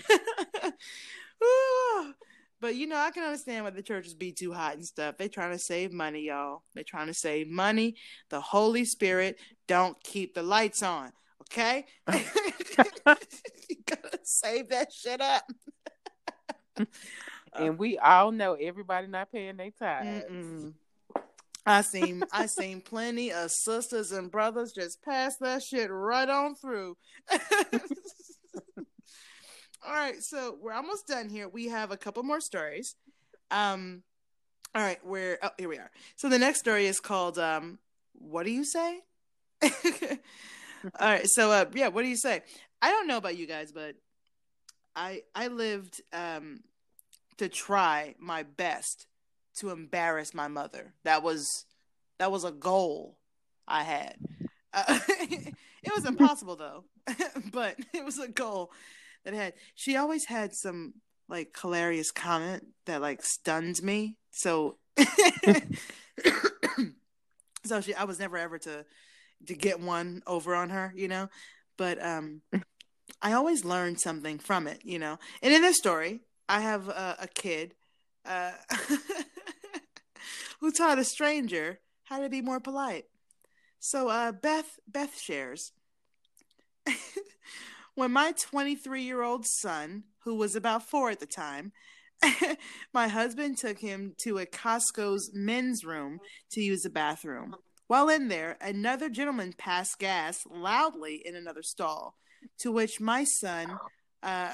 [2.64, 5.18] But you know, I can understand why the churches be too hot and stuff.
[5.18, 6.64] They trying to save money, y'all.
[6.74, 7.97] They trying to save money.
[8.30, 9.38] The Holy Spirit
[9.68, 11.11] don't keep the lights on.
[11.41, 11.86] Okay?
[12.14, 12.22] you
[13.05, 15.43] gotta save that shit up.
[17.53, 20.24] and we all know everybody not paying their tithes.
[21.66, 26.55] I seen I seen plenty of sisters and brothers just pass that shit right on
[26.55, 26.95] through.
[29.86, 31.50] All right, so we're almost done here.
[31.50, 32.96] We have a couple more stories.
[33.52, 34.04] Um,
[34.74, 35.92] all right, we're oh here we are.
[36.16, 37.80] So the next story is called um,
[38.14, 39.02] "What do you say?"
[39.62, 39.70] all
[41.02, 42.44] right, so uh, yeah, what do you say?
[42.82, 43.96] I don't know about you guys, but
[44.96, 46.62] I I lived um,
[47.38, 49.06] to try my best
[49.58, 50.94] to embarrass my mother.
[51.04, 51.66] That was
[52.20, 53.18] that was a goal
[53.68, 54.16] I had.
[54.74, 56.86] Uh, it was impossible though,
[57.52, 58.72] but it was a goal
[59.26, 60.94] that had she always had some
[61.30, 64.18] like hilarious comment that like stunned me.
[64.32, 64.78] So
[67.66, 68.86] so she I was never ever to
[69.48, 71.30] to get one over on her, you know.
[71.78, 72.42] But um
[73.22, 75.18] I always learned something from it, you know.
[75.42, 77.74] And in this story, I have a, a kid
[78.26, 78.52] uh,
[80.60, 83.06] who taught a stranger how to be more polite.
[83.80, 85.72] So uh, Beth Beth shares.
[87.96, 91.72] When my 23 year old son, who was about four at the time,
[92.94, 96.20] my husband took him to a Costco's men's room
[96.52, 97.56] to use the bathroom.
[97.88, 102.16] While in there, another gentleman passed gas loudly in another stall,
[102.60, 103.78] to which my son
[104.22, 104.52] uh,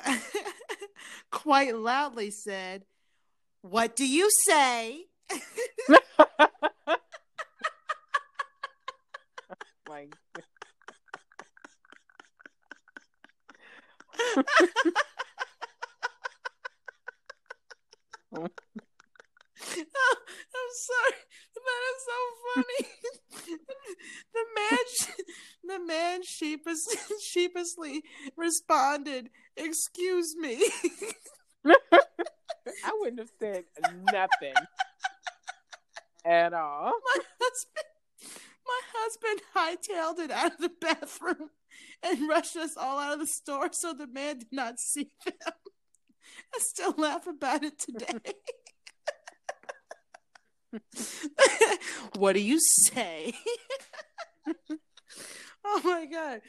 [1.31, 2.85] quite loudly said,
[3.61, 5.05] What do you say?
[9.87, 10.07] my
[14.37, 14.43] oh,
[20.55, 21.19] I'm sorry.
[21.55, 22.19] That is so
[22.53, 22.83] funny.
[24.33, 24.85] the man,
[25.63, 26.85] the man sheepish,
[27.21, 28.03] sheepishly
[28.37, 30.63] responded, "Excuse me."
[31.65, 33.65] I wouldn't have said
[34.11, 34.53] nothing
[36.25, 36.93] at all.
[37.15, 37.85] My husband,
[38.65, 41.49] my husband hightailed it out of the bathroom
[42.03, 45.35] and rushed us all out of the store so the man did not see them.
[46.55, 48.33] I still laugh about it today.
[52.17, 53.33] what do you say?
[55.65, 56.41] oh my god.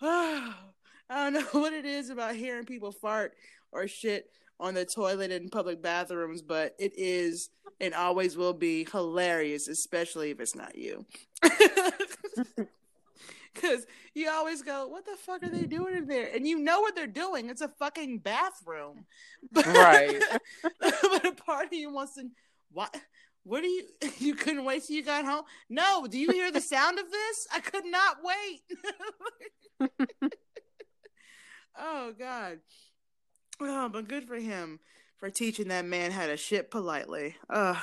[0.00, 0.54] Oh,
[1.10, 3.32] I don't know what it is about hearing people fart
[3.70, 7.50] or shit on the toilet in public bathrooms, but it is
[7.80, 11.04] and always will be hilarious, especially if it's not you.
[13.54, 16.30] Because you always go, what the fuck are they doing in there?
[16.34, 17.50] And you know what they're doing.
[17.50, 19.06] It's a fucking bathroom.
[19.54, 20.22] Right.
[20.80, 22.28] but a part of you wants to,
[22.70, 22.94] what?
[23.44, 23.84] What do you,
[24.18, 25.44] you couldn't wait till you got home?
[25.68, 27.46] No, do you hear the sound of this?
[27.52, 29.90] I could not wait.
[31.78, 32.60] oh, God.
[33.60, 34.80] Oh, but good for him
[35.18, 37.36] for teaching that man how to shit politely.
[37.50, 37.80] Oh.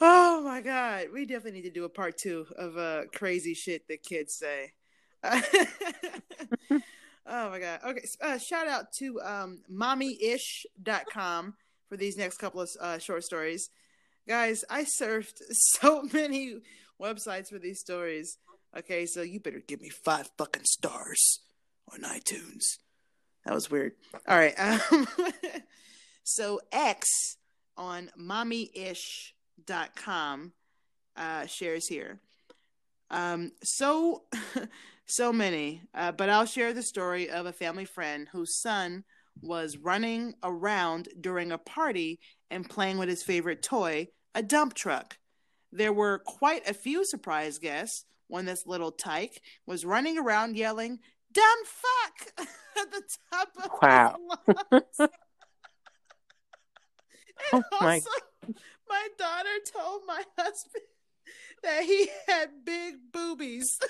[0.00, 3.86] Oh my god, we definitely need to do a part two of uh crazy shit
[3.88, 4.72] that kids say.
[5.24, 5.42] oh
[7.50, 7.80] my god.
[7.86, 11.54] Okay, uh, shout out to um mommyish.com
[11.88, 13.70] for these next couple of uh, short stories.
[14.26, 16.60] Guys, I surfed so many
[17.00, 18.38] websites for these stories.
[18.76, 21.40] Okay, so you better give me five fucking stars
[21.90, 22.64] on iTunes.
[23.46, 23.92] That was weird.
[24.28, 24.54] All right.
[24.58, 25.08] Um,
[26.22, 27.38] so X
[27.78, 29.37] on mommyish.com
[31.16, 32.20] uh, shares here.
[33.10, 34.24] Um, so,
[35.06, 39.04] so many, uh, but I'll share the story of a family friend whose son
[39.40, 42.18] was running around during a party
[42.50, 45.18] and playing with his favorite toy, a dump truck.
[45.72, 50.98] There were quite a few surprise guests when this little tyke was running around yelling,
[51.32, 52.46] dumb fuck
[52.80, 53.02] at the
[53.32, 54.16] top of wow.
[57.52, 58.00] oh my.
[58.88, 60.84] My daughter told my husband
[61.62, 63.78] that he had big boobies.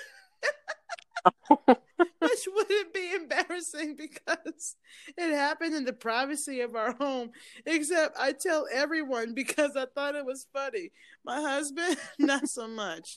[2.20, 4.76] Which wouldn't be embarrassing because
[5.16, 7.30] it happened in the privacy of our home.
[7.66, 10.92] Except I tell everyone because I thought it was funny.
[11.24, 13.16] My husband, not so much.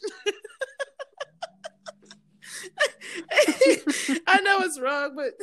[4.27, 5.33] I know it's wrong, but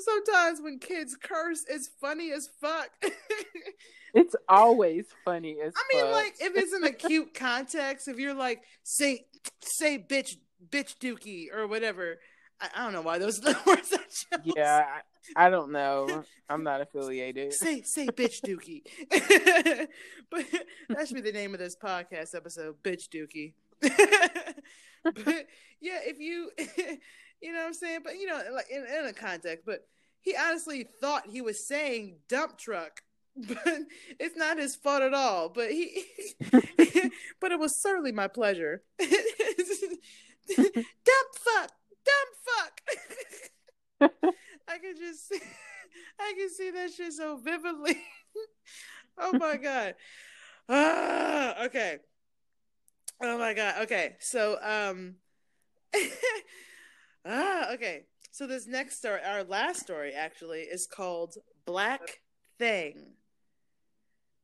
[0.00, 2.90] sometimes when kids curse, it's funny as fuck.
[4.14, 6.12] it's always funny as I mean, fuck.
[6.12, 9.26] like if it's in a cute context, if you're like say
[9.60, 10.36] say bitch
[10.68, 12.18] bitch dookie or whatever.
[12.60, 14.52] I, I don't know why those are the words I chose.
[14.56, 14.84] Yeah,
[15.36, 16.24] I, I don't know.
[16.48, 17.52] I'm not affiliated.
[17.54, 18.82] say say bitch dookie.
[20.30, 20.44] but
[20.88, 23.54] that should be the name of this podcast episode, bitch dookie.
[25.02, 25.46] but
[25.80, 26.50] yeah, if you,
[27.40, 29.86] you know what I'm saying, but you know, like in, in a context, but
[30.20, 33.02] he honestly thought he was saying dump truck,
[33.36, 33.78] but
[34.18, 35.48] it's not his fault at all.
[35.48, 36.04] But he,
[37.40, 38.82] but it was certainly my pleasure.
[38.98, 39.08] dump
[40.66, 41.70] fuck,
[42.04, 42.80] dump fuck.
[44.68, 45.32] I can just,
[46.18, 47.96] I can see that shit so vividly.
[49.18, 49.94] oh my god.
[50.68, 51.98] Ah, okay.
[53.22, 53.82] Oh my god.
[53.82, 54.16] Okay.
[54.20, 55.16] So um
[57.24, 58.04] ah, okay.
[58.32, 61.34] So this next story, our last story actually is called
[61.66, 62.20] Black
[62.58, 63.12] Thing.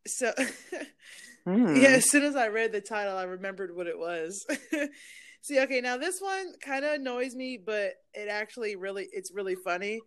[0.07, 0.33] So
[1.47, 1.81] mm.
[1.81, 4.47] yeah, as soon as I read the title, I remembered what it was.
[5.43, 9.55] See, okay, now this one kind of annoys me, but it actually really it's really
[9.55, 10.01] funny.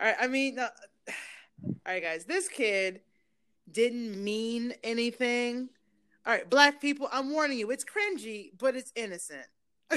[0.00, 0.68] All right, I mean, all
[1.86, 3.00] right, guys, this kid
[3.70, 5.68] didn't mean anything
[6.26, 9.46] all right, black people, I'm warning you, it's cringy, but it's innocent.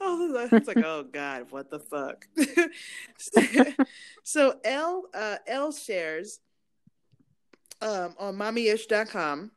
[0.02, 2.26] oh, it's like, oh God, what the fuck?
[4.24, 6.40] so L uh, L shares
[7.82, 9.50] um, on mommyish.com.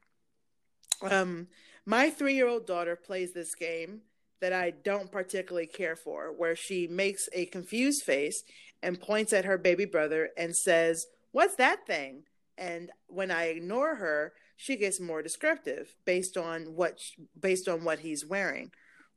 [1.02, 1.48] Um,
[1.86, 4.02] my three year old daughter plays this game
[4.42, 8.44] that I don't particularly care for, where she makes a confused face
[8.82, 12.24] and points at her baby brother and says, What's that thing?
[12.58, 17.00] And when I ignore her, she gets more descriptive based on what
[17.40, 18.72] based on what he's wearing.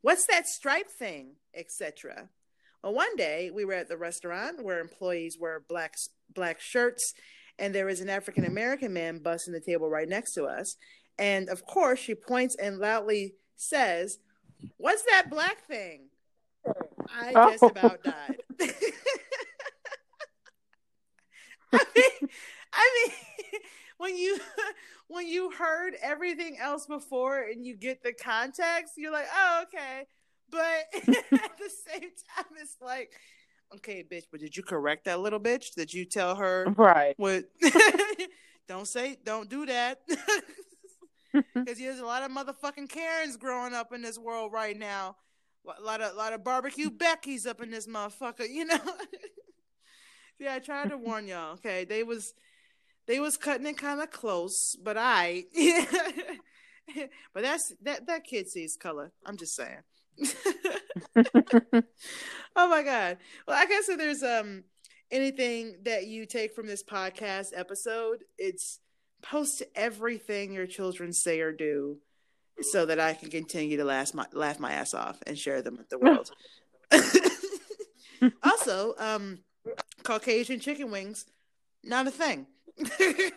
[0.07, 2.28] What's that stripe thing, etc.
[2.80, 5.96] Well, one day we were at the restaurant where employees wear black
[6.32, 7.12] black shirts,
[7.59, 10.76] and there was an African American man busting the table right next to us.
[11.18, 14.20] And of course, she points and loudly says,
[14.76, 16.11] "What's that black thing?"
[17.12, 17.50] I oh.
[17.50, 17.66] just oh.
[17.70, 18.36] about died.
[21.72, 22.28] I mean,
[22.72, 23.61] I mean,
[23.99, 24.38] when you
[25.09, 30.07] when you heard everything else before and you get the context, you're like, oh, okay.
[30.51, 30.86] But
[31.16, 33.12] at the same time, it's like,
[33.74, 35.74] okay, bitch, but did you correct that little bitch?
[35.74, 37.44] Did you tell her right what
[38.68, 40.01] don't say don't do that.
[41.32, 45.16] Because there's a lot of motherfucking Karens growing up in this world right now.
[45.78, 48.78] A lot of a lot of barbecue Becky's up in this motherfucker, you know.
[50.38, 51.55] yeah, I tried to warn y'all.
[51.55, 52.34] Okay, they was
[53.07, 55.44] they was cutting it kind of close, but I.
[57.34, 59.12] but that's that that kid sees color.
[59.24, 59.82] I'm just saying.
[62.57, 63.18] oh my god.
[63.46, 64.64] Well, I guess if there's um
[65.11, 68.80] anything that you take from this podcast episode, it's
[69.22, 71.98] post everything your children say or do
[72.61, 75.76] so that I can continue to laugh my laugh my ass off and share them
[75.76, 76.30] with the world.
[78.42, 79.38] also, um
[80.02, 81.26] Caucasian chicken wings,
[81.82, 82.46] not a thing.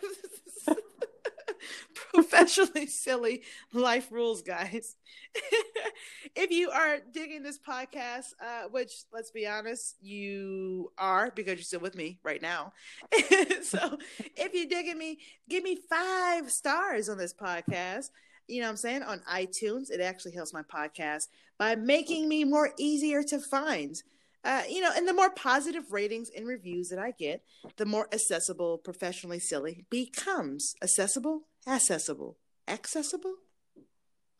[2.12, 4.96] Professionally silly life rules, guys.
[6.34, 11.62] if you are digging this podcast, uh, which let's be honest, you are because you're
[11.62, 12.72] still with me right now.
[13.62, 15.18] so if you're digging me,
[15.48, 18.10] give me five stars on this podcast
[18.50, 19.90] you know what I'm saying, on iTunes.
[19.90, 21.28] It actually helps my podcast
[21.58, 24.02] by making me more easier to find.
[24.42, 27.42] Uh, you know, and the more positive ratings and reviews that I get,
[27.76, 30.74] the more accessible, professionally silly becomes.
[30.82, 33.34] Accessible, accessible, accessible,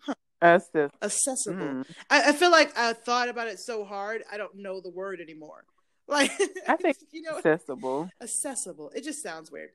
[0.00, 0.14] huh.
[0.42, 0.90] accessible.
[1.02, 1.66] Accessible.
[1.66, 1.86] Mm.
[2.08, 5.20] I, I, feel like I thought about it so hard, I don't know the word
[5.20, 5.64] anymore.
[6.08, 6.32] Like
[6.66, 8.10] I think you know, accessible.
[8.20, 8.90] Accessible.
[8.96, 9.70] It just sounds weird.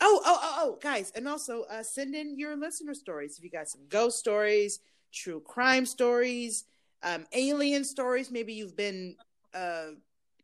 [0.00, 3.50] Oh, oh, oh, oh, guys, and also uh, send in your listener stories if you
[3.50, 4.80] got some ghost stories,
[5.14, 6.64] true crime stories,
[7.04, 8.32] um, alien stories.
[8.32, 9.14] Maybe you've been
[9.56, 9.86] uh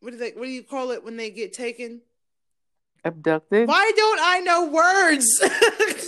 [0.01, 2.01] what do they what do you call it when they get taken?
[3.05, 3.69] Abducted.
[3.69, 5.27] Why don't I know words?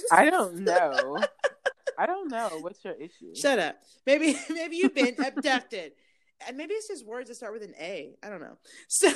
[0.12, 1.18] I don't know.
[1.98, 2.58] I don't know.
[2.60, 3.34] What's your issue?
[3.34, 3.76] Shut up.
[4.06, 5.92] Maybe maybe you've been abducted.
[6.46, 8.16] And maybe it's just words that start with an A.
[8.22, 8.58] I don't know.
[8.88, 9.08] So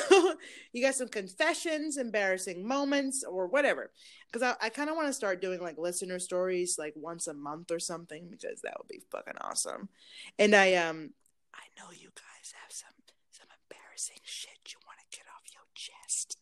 [0.72, 3.90] you got some confessions, embarrassing moments, or whatever.
[4.30, 7.34] Because I, I kind of want to start doing like listener stories like once a
[7.34, 9.88] month or something because that would be fucking awesome.
[10.38, 11.10] And I um
[11.54, 12.90] I know you guys have some
[13.98, 16.38] embarrassing shit you want to get off your chest.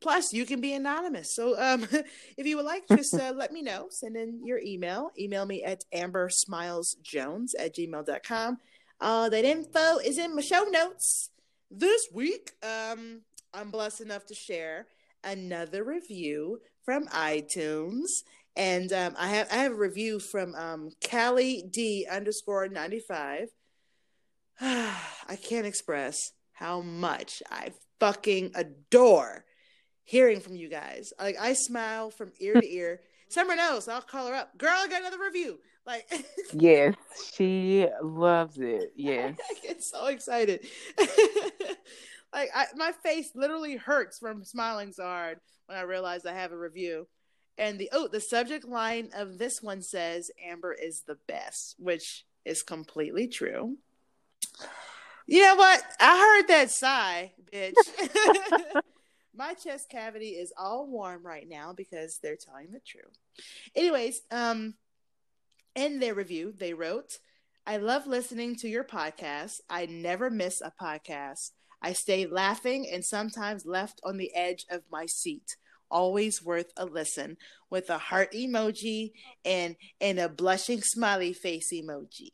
[0.00, 1.34] Plus, you can be anonymous.
[1.34, 1.86] So, um,
[2.36, 3.86] if you would like, just uh, let me know.
[3.90, 5.10] Send in your email.
[5.18, 8.58] Email me at ambersmilesjones at gmail.com.
[9.00, 11.30] Uh, that info is in my show notes.
[11.70, 13.22] This week, um,
[13.52, 14.86] I'm blessed enough to share
[15.24, 18.22] another review from iTunes.
[18.54, 23.48] And um, I have I have a review from um, Callie D underscore ninety five.
[24.60, 29.44] I can't express how much I fucking adore
[30.04, 31.12] hearing from you guys.
[31.20, 33.00] Like I smile from ear to ear.
[33.28, 33.88] Summer knows.
[33.88, 34.56] I'll call her up.
[34.56, 35.58] Girl, I got another review.
[35.86, 36.10] Like
[36.54, 36.94] Yes,
[37.34, 38.92] she loves it.
[38.96, 39.36] Yes.
[39.38, 40.66] I get so excited.
[42.32, 46.52] like I, my face literally hurts from smiling so hard when I realize I have
[46.52, 47.06] a review.
[47.58, 52.24] And the oh, the subject line of this one says Amber is the best, which
[52.46, 53.76] is completely true.
[55.26, 55.82] You know what?
[56.00, 57.74] I heard that sigh, bitch.
[59.34, 63.18] My chest cavity is all warm right now because they're telling the truth.
[63.74, 64.74] Anyways, um,
[65.74, 67.18] in their review, they wrote,
[67.66, 69.60] I love listening to your podcast.
[69.68, 71.50] I never miss a podcast.
[71.82, 75.56] I stay laughing and sometimes left on the edge of my seat.
[75.90, 77.36] Always worth a listen
[77.68, 79.12] with a heart emoji
[79.44, 82.30] and and a blushing smiley face emoji.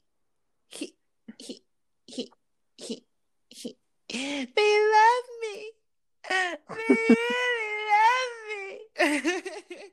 [0.68, 0.95] He
[1.38, 1.62] he
[2.07, 2.32] he
[2.77, 3.05] he,
[3.49, 3.77] he,
[4.09, 5.70] they love me.
[6.29, 7.16] They really
[7.93, 9.91] love me.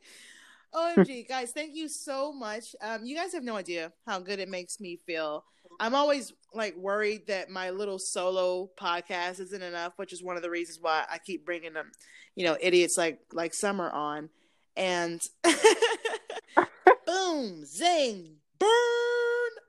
[0.76, 2.76] OMG, guys, thank you so much.
[2.82, 5.44] Um, you guys have no idea how good it makes me feel
[5.80, 10.42] I'm always like worried that my little solo podcast isn't enough, which is one of
[10.42, 11.92] the reasons why I keep bringing them,
[12.36, 14.30] you know, idiots like like Summer on,
[14.76, 15.22] and
[17.06, 18.70] boom, zing, burn.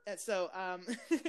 [0.06, 0.80] And so, um,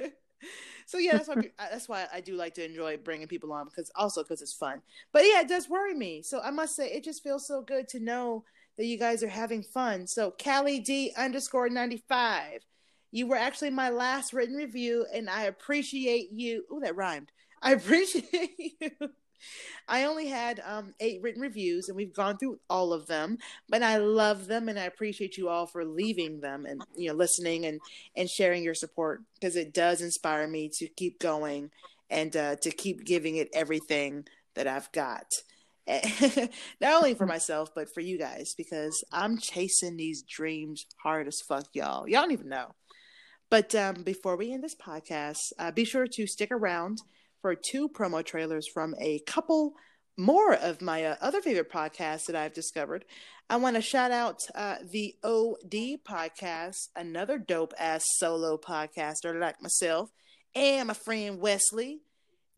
[0.92, 3.64] so yeah, that's why uh, that's why I do like to enjoy bringing people on
[3.64, 4.82] because also because it's fun.
[5.14, 6.22] But yeah, it does worry me.
[6.22, 8.44] So I must say, it just feels so good to know
[8.78, 10.06] that you guys are having fun.
[10.06, 12.66] So Callie D underscore ninety five
[13.14, 16.66] you were actually my last written review, and I appreciate you.
[16.70, 17.32] Oh, that rhymed.
[17.62, 18.92] I appreciate you.
[19.88, 23.38] I only had um, eight written reviews, and we've gone through all of them.
[23.70, 27.16] But I love them, and I appreciate you all for leaving them and you know
[27.16, 27.80] listening and
[28.16, 31.72] and sharing your support because it does inspire me to keep going
[32.10, 34.26] and uh, to keep giving it everything
[34.56, 35.26] that I've got.
[35.88, 41.42] Not only for myself, but for you guys because I'm chasing these dreams hard as
[41.42, 42.08] fuck, y'all.
[42.08, 42.76] Y'all don't even know.
[43.50, 47.00] But um, before we end this podcast, uh, be sure to stick around
[47.42, 49.74] for two promo trailers from a couple
[50.18, 53.06] more of my uh, other favorite podcasts that I've discovered.
[53.50, 59.62] I want to shout out uh, the OD podcast, another dope ass solo podcaster like
[59.62, 60.12] myself,
[60.56, 62.02] and my friend Wesley,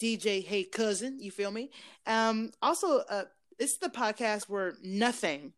[0.01, 1.19] DJ Hey Cousin.
[1.19, 1.71] You feel me?
[2.05, 3.23] Um, also, uh,
[3.59, 5.53] is the podcast where nothing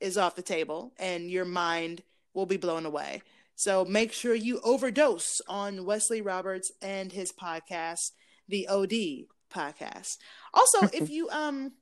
[0.00, 2.02] is off the table and your mind
[2.34, 3.22] will be blown away.
[3.56, 8.12] So make sure you overdose on Wesley Roberts and his podcast,
[8.48, 10.18] the OD podcast.
[10.52, 11.72] Also, if you um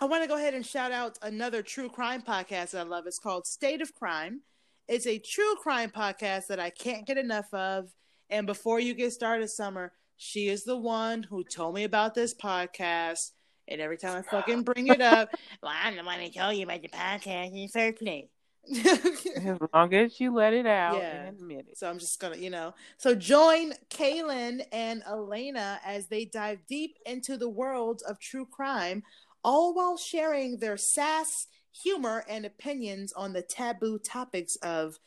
[0.00, 3.06] I want to go ahead and shout out another true crime podcast that I love.
[3.06, 4.42] It's called State of Crime.
[4.88, 7.88] It's a true crime podcast that I can't get enough of.
[8.28, 12.34] And before you get started, Summer, she is the one who told me about this
[12.34, 13.30] podcast.
[13.68, 15.30] And every time I fucking bring it up,
[15.62, 18.28] well, I'm the one who told you about the podcast in the first place
[18.74, 21.26] as long as you let it out yeah.
[21.26, 21.78] and admit it.
[21.78, 22.74] So I'm just gonna, you know.
[22.98, 29.02] So join Kaylin and Elena as they dive deep into the world of true crime,
[29.44, 34.98] all while sharing their sass, humor, and opinions on the taboo topics of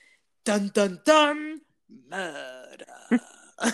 [0.46, 1.62] dun dun dun
[2.10, 2.86] murder.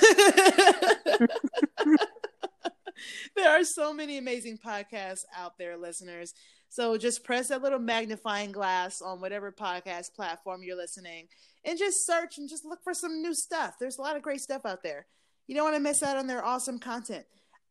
[3.36, 6.34] there are so many amazing podcasts out there, listeners.
[6.76, 11.30] So just press that little magnifying glass on whatever podcast platform you're listening
[11.64, 13.76] and just search and just look for some new stuff.
[13.80, 15.06] There's a lot of great stuff out there.
[15.48, 17.24] You don't want to miss out on their awesome content.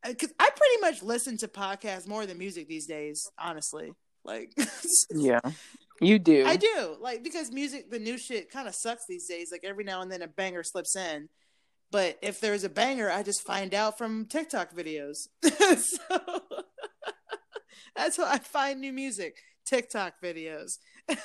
[0.03, 3.93] Because uh, I pretty much listen to podcasts more than music these days, honestly.
[4.25, 4.57] Like,
[5.11, 5.41] yeah,
[6.01, 6.47] you do.
[6.47, 6.97] I do.
[6.99, 9.51] Like, because music, the new shit kind of sucks these days.
[9.53, 11.29] Like, every now and then a banger slips in.
[11.91, 15.29] But if there's a banger, I just find out from TikTok videos.
[15.43, 16.19] so
[17.97, 19.37] that's how I find new music.
[19.65, 20.79] TikTok videos.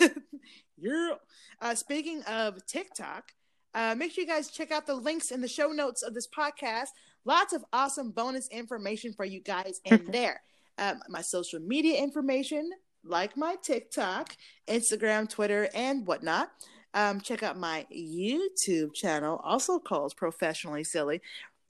[0.77, 1.13] yeah.
[1.61, 3.31] Uh, speaking of TikTok,
[3.73, 6.27] uh, make sure you guys check out the links in the show notes of this
[6.27, 6.89] podcast.
[7.25, 10.41] Lots of awesome bonus information for you guys in there.
[10.77, 12.71] Um, my social media information,
[13.03, 14.35] like my TikTok,
[14.67, 16.49] Instagram, Twitter, and whatnot.
[16.93, 21.21] Um, check out my YouTube channel, also called Professionally Silly.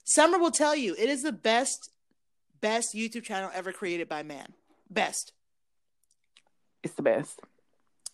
[0.04, 1.90] Summer will tell you it is the best,
[2.60, 4.54] best YouTube channel ever created by man.
[4.90, 5.32] Best.
[6.82, 7.40] It's the best.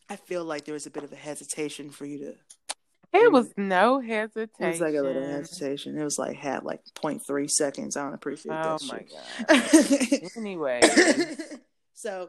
[0.08, 2.34] I feel like there was a bit of a hesitation for you to.
[3.12, 4.50] It was no hesitation.
[4.60, 5.98] It was like a little hesitation.
[5.98, 7.96] It was like had like 0.3 seconds.
[7.96, 8.82] I don't appreciate oh that.
[8.82, 9.04] Oh my
[10.08, 10.20] shit.
[10.22, 10.30] god.
[10.36, 10.80] anyway.
[11.94, 12.28] so,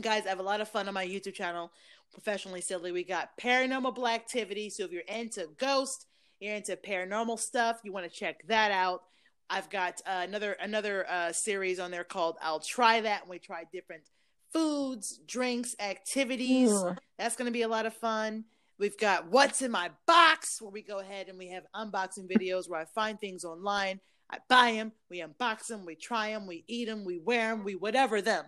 [0.00, 1.72] guys, I have a lot of fun on my YouTube channel.
[2.12, 2.92] Professionally silly.
[2.92, 4.68] We got paranormal black activity.
[4.68, 6.06] So if you're into ghosts,
[6.38, 9.02] you're into paranormal stuff, you want to check that out.
[9.50, 13.40] I've got uh, another another uh, series on there called "I'll Try That," and we
[13.40, 14.04] try different
[14.52, 16.72] foods, drinks, activities.
[17.18, 18.44] That's going to be a lot of fun.
[18.78, 22.68] We've got "What's in My Box," where we go ahead and we have unboxing videos
[22.68, 26.64] where I find things online, I buy them, we unbox them, we try them, we
[26.68, 28.44] eat them, we wear them, we whatever them.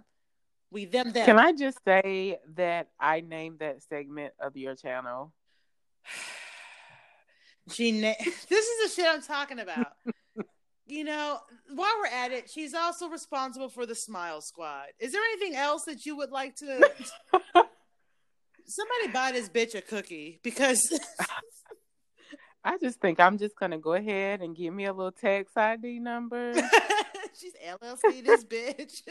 [0.70, 1.26] We them them.
[1.26, 5.32] Can I just say that I named that segment of your channel?
[7.70, 8.14] She na-
[8.48, 9.92] this is the shit I'm talking about
[10.92, 11.38] you know,
[11.74, 14.88] while we're at it, she's also responsible for the Smile Squad.
[14.98, 16.66] Is there anything else that you would like to?
[18.66, 21.00] Somebody buy this bitch a cookie because.
[22.64, 25.98] I just think I'm just gonna go ahead and give me a little tax ID
[25.98, 26.52] number.
[27.40, 29.02] She's LLC, this bitch.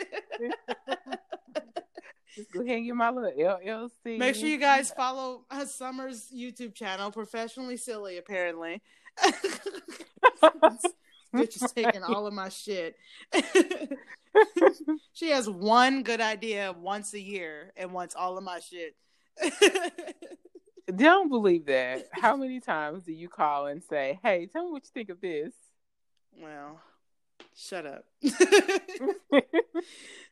[2.34, 4.18] just go ahead and get my little LLC.
[4.18, 8.82] Make sure you guys follow uh, Summer's YouTube channel, Professionally Silly, apparently
[11.36, 12.96] bitch is taking all of my shit.
[15.14, 18.96] she has one good idea once a year and wants all of my shit.
[20.96, 22.08] Don't believe that.
[22.12, 25.22] How many times do you call and say, "Hey, tell me what you think of
[25.22, 25.54] this"?
[26.38, 26.82] Well,
[27.56, 28.06] shut up.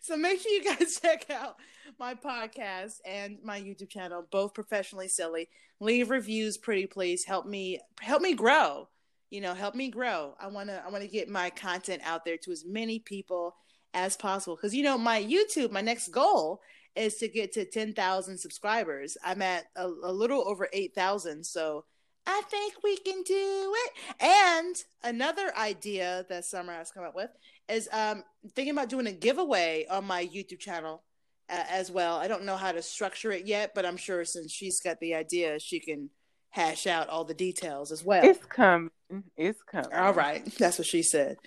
[0.02, 1.56] so make sure you guys check out
[1.98, 5.50] my podcast and my YouTube channel, both professionally silly.
[5.80, 7.24] Leave reviews, pretty please.
[7.24, 8.90] Help me help me grow.
[9.30, 10.36] You know, help me grow.
[10.40, 13.56] I wanna I wanna get my content out there to as many people
[13.94, 14.56] as possible.
[14.56, 16.62] Because you know, my YouTube, my next goal
[16.96, 19.18] is to get to ten thousand subscribers.
[19.24, 21.86] I'm at a, a little over eight thousand, so
[22.26, 23.92] I think we can do it.
[24.20, 27.30] And another idea that Summer has come up with
[27.68, 28.24] is um,
[28.56, 31.04] thinking about doing a giveaway on my YouTube channel
[31.50, 32.18] uh, as well.
[32.18, 35.16] I don't know how to structure it yet, but I'm sure since she's got the
[35.16, 36.10] idea, she can
[36.50, 38.24] hash out all the details as well.
[38.24, 38.92] It's coming.
[39.38, 39.94] It's coming.
[39.94, 41.38] All right, that's what she said.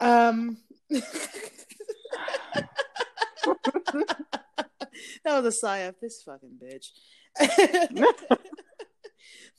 [0.00, 0.58] Um,
[0.90, 1.04] that
[5.26, 6.90] was a sigh of this fucking bitch.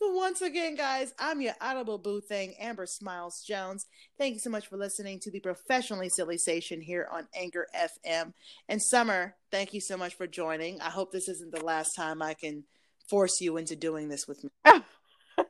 [0.03, 3.85] But once again, guys, I'm your audible boo thing, Amber Smiles Jones.
[4.17, 8.33] Thank you so much for listening to the Professionally Silly Station here on Anchor FM.
[8.67, 10.81] And Summer, thank you so much for joining.
[10.81, 12.65] I hope this isn't the last time I can
[13.09, 14.49] force you into doing this with me.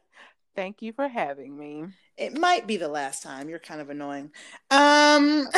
[0.55, 1.85] thank you for having me.
[2.17, 3.49] It might be the last time.
[3.49, 4.31] You're kind of annoying.
[4.71, 5.47] Um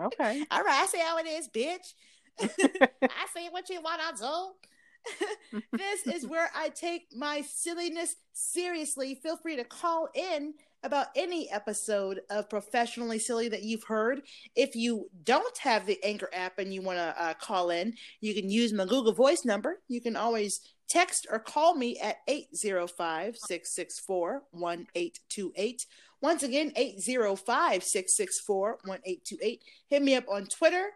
[0.00, 0.44] Okay.
[0.50, 1.92] All right, I see how it is, bitch.
[2.40, 5.58] I see what you want to do.
[5.72, 9.14] this is where I take my silliness seriously.
[9.22, 14.22] Feel free to call in about any episode of Professionally Silly that you've heard.
[14.56, 18.34] If you don't have the Anchor app and you want to uh, call in, you
[18.34, 19.80] can use my Google Voice number.
[19.88, 25.86] You can always text or call me at 805 664 1828.
[26.22, 29.62] Once again, 805 664 1828.
[29.88, 30.90] Hit me up on Twitter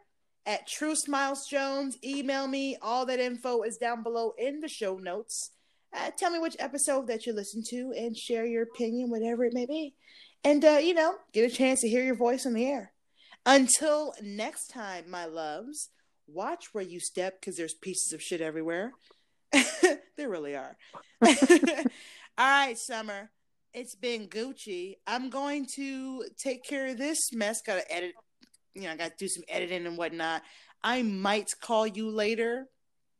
[0.46, 1.96] at True Smiles Jones.
[2.04, 2.76] Email me.
[2.82, 5.50] All that info is down below in the show notes.
[5.94, 9.54] Uh, tell me which episode that you listen to and share your opinion, whatever it
[9.54, 9.94] may be.
[10.42, 12.92] And, uh, you know, get a chance to hear your voice on the air.
[13.46, 15.90] Until next time, my loves,
[16.26, 18.92] watch where you step because there's pieces of shit everywhere.
[19.52, 20.76] there really are.
[21.22, 21.28] All
[22.38, 23.30] right, Summer.
[23.72, 24.94] It's been Gucci.
[25.06, 27.60] I'm going to take care of this mess.
[27.62, 28.14] Got to edit
[28.74, 30.42] you know, I got to do some editing and whatnot.
[30.82, 32.66] I might call you later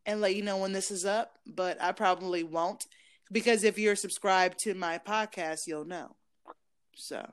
[0.06, 2.86] and let you know when this is up, but I probably won't
[3.32, 6.14] because if you're subscribed to my podcast, you'll know.
[6.94, 7.26] So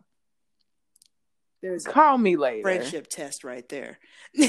[1.61, 2.63] there's call me later.
[2.63, 3.99] Friendship test right there.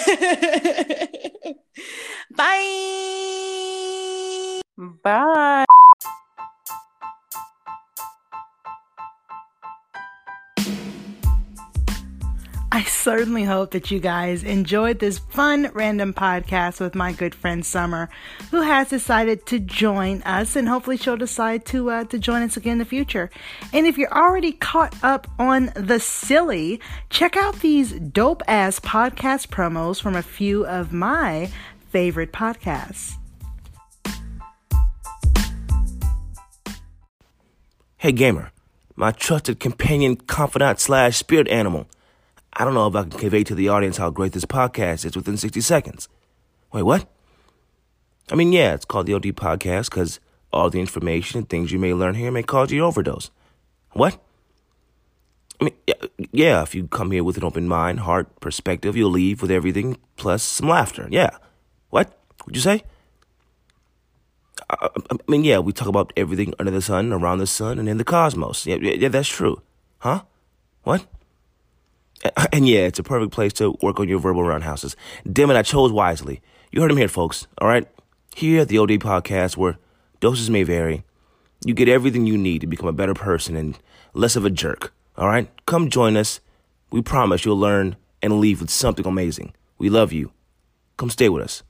[2.36, 4.60] Bye.
[5.02, 5.64] Bye.
[12.74, 17.62] I certainly hope that you guys enjoyed this fun random podcast with my good friend
[17.66, 18.08] Summer,
[18.50, 22.56] who has decided to join us, and hopefully she'll decide to uh, to join us
[22.56, 23.28] again in the future.
[23.74, 29.48] And if you're already caught up on the silly, check out these dope ass podcast
[29.48, 31.50] promos from a few of my
[31.90, 33.16] favorite podcasts.
[37.98, 38.50] Hey gamer,
[38.96, 41.86] my trusted companion, confidant slash spirit animal.
[42.54, 45.16] I don't know if I can convey to the audience how great this podcast is
[45.16, 46.08] within 60 seconds.
[46.72, 47.06] Wait, what?
[48.30, 50.20] I mean, yeah, it's called the OD Podcast because
[50.52, 53.30] all the information and things you may learn here may cause you overdose.
[53.92, 54.22] What?
[55.60, 55.74] I mean,
[56.32, 59.98] yeah, if you come here with an open mind, heart, perspective, you'll leave with everything
[60.16, 61.08] plus some laughter.
[61.10, 61.30] Yeah.
[61.90, 62.18] What?
[62.44, 62.82] What'd you say?
[64.68, 67.88] I, I mean, yeah, we talk about everything under the sun, around the sun, and
[67.88, 68.66] in the cosmos.
[68.66, 69.62] Yeah, yeah, that's true.
[69.98, 70.22] Huh?
[70.82, 71.06] What?
[72.52, 74.96] And yeah, it's a perfect place to work on your verbal roundhouses.
[75.30, 76.40] Damn it, I chose wisely.
[76.70, 77.46] You heard him here, folks.
[77.58, 77.86] All right?
[78.34, 79.78] Here at the OD Podcast, where
[80.20, 81.04] doses may vary,
[81.64, 83.78] you get everything you need to become a better person and
[84.14, 84.92] less of a jerk.
[85.16, 85.48] All right?
[85.66, 86.40] Come join us.
[86.90, 89.52] We promise you'll learn and leave with something amazing.
[89.78, 90.32] We love you.
[90.96, 91.62] Come stay with us.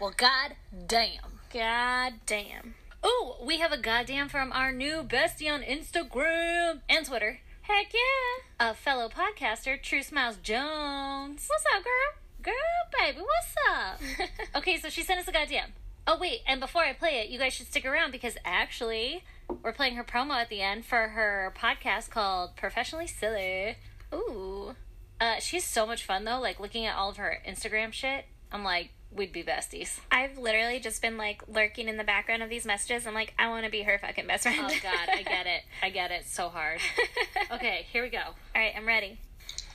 [0.00, 0.56] Well, god
[0.86, 1.20] damn.
[1.52, 2.74] God damn.
[3.04, 7.40] Ooh, we have a goddamn from our new bestie on Instagram and Twitter.
[7.62, 8.70] Heck yeah.
[8.70, 11.46] A fellow podcaster, True Smiles Jones.
[11.48, 12.42] What's up, girl?
[12.42, 12.54] Girl,
[12.98, 14.28] baby, what's up?
[14.56, 15.72] okay, so she sent us a goddamn.
[16.04, 19.22] Oh, wait, and before I play it, you guys should stick around because actually,
[19.62, 23.76] we're playing her promo at the end for her podcast called Professionally Silly.
[24.12, 24.74] Ooh.
[25.20, 26.40] Uh, she's so much fun, though.
[26.40, 29.98] Like, looking at all of her Instagram shit, I'm like, we'd be besties.
[30.10, 33.06] I've literally just been like lurking in the background of these messages.
[33.06, 34.58] I'm like, I want to be her fucking best friend.
[34.62, 35.62] Oh god, I get it.
[35.82, 36.80] I get it so hard.
[37.50, 38.18] Okay, here we go.
[38.18, 39.18] All right, I'm ready.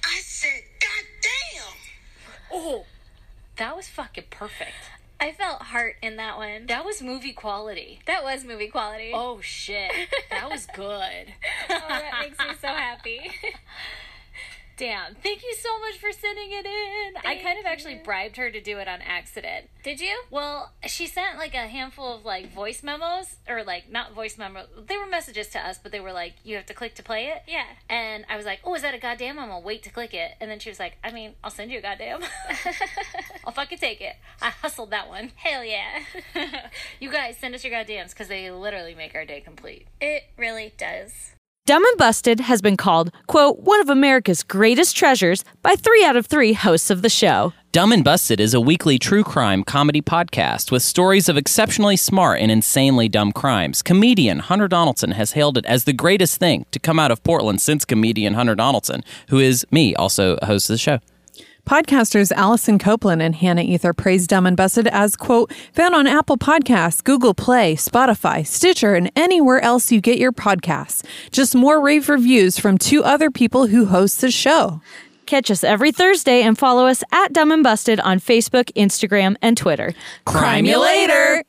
[0.03, 1.73] I said, God damn.
[2.51, 2.85] Oh,
[3.57, 4.71] that was fucking perfect.
[5.19, 6.65] I felt heart in that one.
[6.65, 7.99] That was movie quality.
[8.07, 9.11] That was movie quality.
[9.13, 9.91] Oh shit.
[10.31, 11.33] That was good.
[11.69, 13.29] Oh, that makes me so happy.
[14.77, 15.15] Damn.
[15.15, 17.13] Thank you so much for sending it in.
[17.25, 18.03] I kind of actually you.
[18.03, 19.69] bribed her to do it on accident.
[19.83, 20.21] Did you?
[20.29, 24.67] Well, she sent like a handful of like voice memos or like not voice memos.
[24.85, 27.25] They were messages to us, but they were like you have to click to play
[27.25, 27.41] it.
[27.47, 27.65] Yeah.
[27.89, 30.33] And I was like, "Oh, is that a goddamn?" I'm gonna wait to click it.
[30.39, 32.21] And then she was like, "I mean, I'll send you a goddamn.
[33.45, 35.31] I'll fucking take it." I hustled that one.
[35.37, 36.03] Hell yeah.
[36.99, 39.87] you guys send us your goddams because they literally make our day complete.
[39.99, 41.31] it really does.
[41.67, 46.15] Dumb and Busted has been called, quote, one of America's greatest treasures by three out
[46.15, 47.51] of three hosts of the show.
[47.73, 52.39] Dumb and Busted is a weekly true crime comedy podcast with stories of exceptionally smart
[52.39, 53.81] and insanely dumb crimes.
[53.81, 57.59] Comedian Hunter Donaldson has hailed it as the greatest thing to come out of Portland
[57.61, 60.99] since comedian Hunter Donaldson, who is me, also host of the show.
[61.67, 66.37] Podcasters Allison Copeland and Hannah Ether praise Dumb and Busted as, quote, found on Apple
[66.37, 71.03] Podcasts, Google Play, Spotify, Stitcher, and anywhere else you get your podcasts.
[71.33, 74.79] Just more rave reviews from two other people who host the show.
[75.25, 79.57] Catch us every Thursday and follow us at Dumb and Busted on Facebook, Instagram, and
[79.57, 79.93] Twitter.
[80.23, 81.43] Crime you later!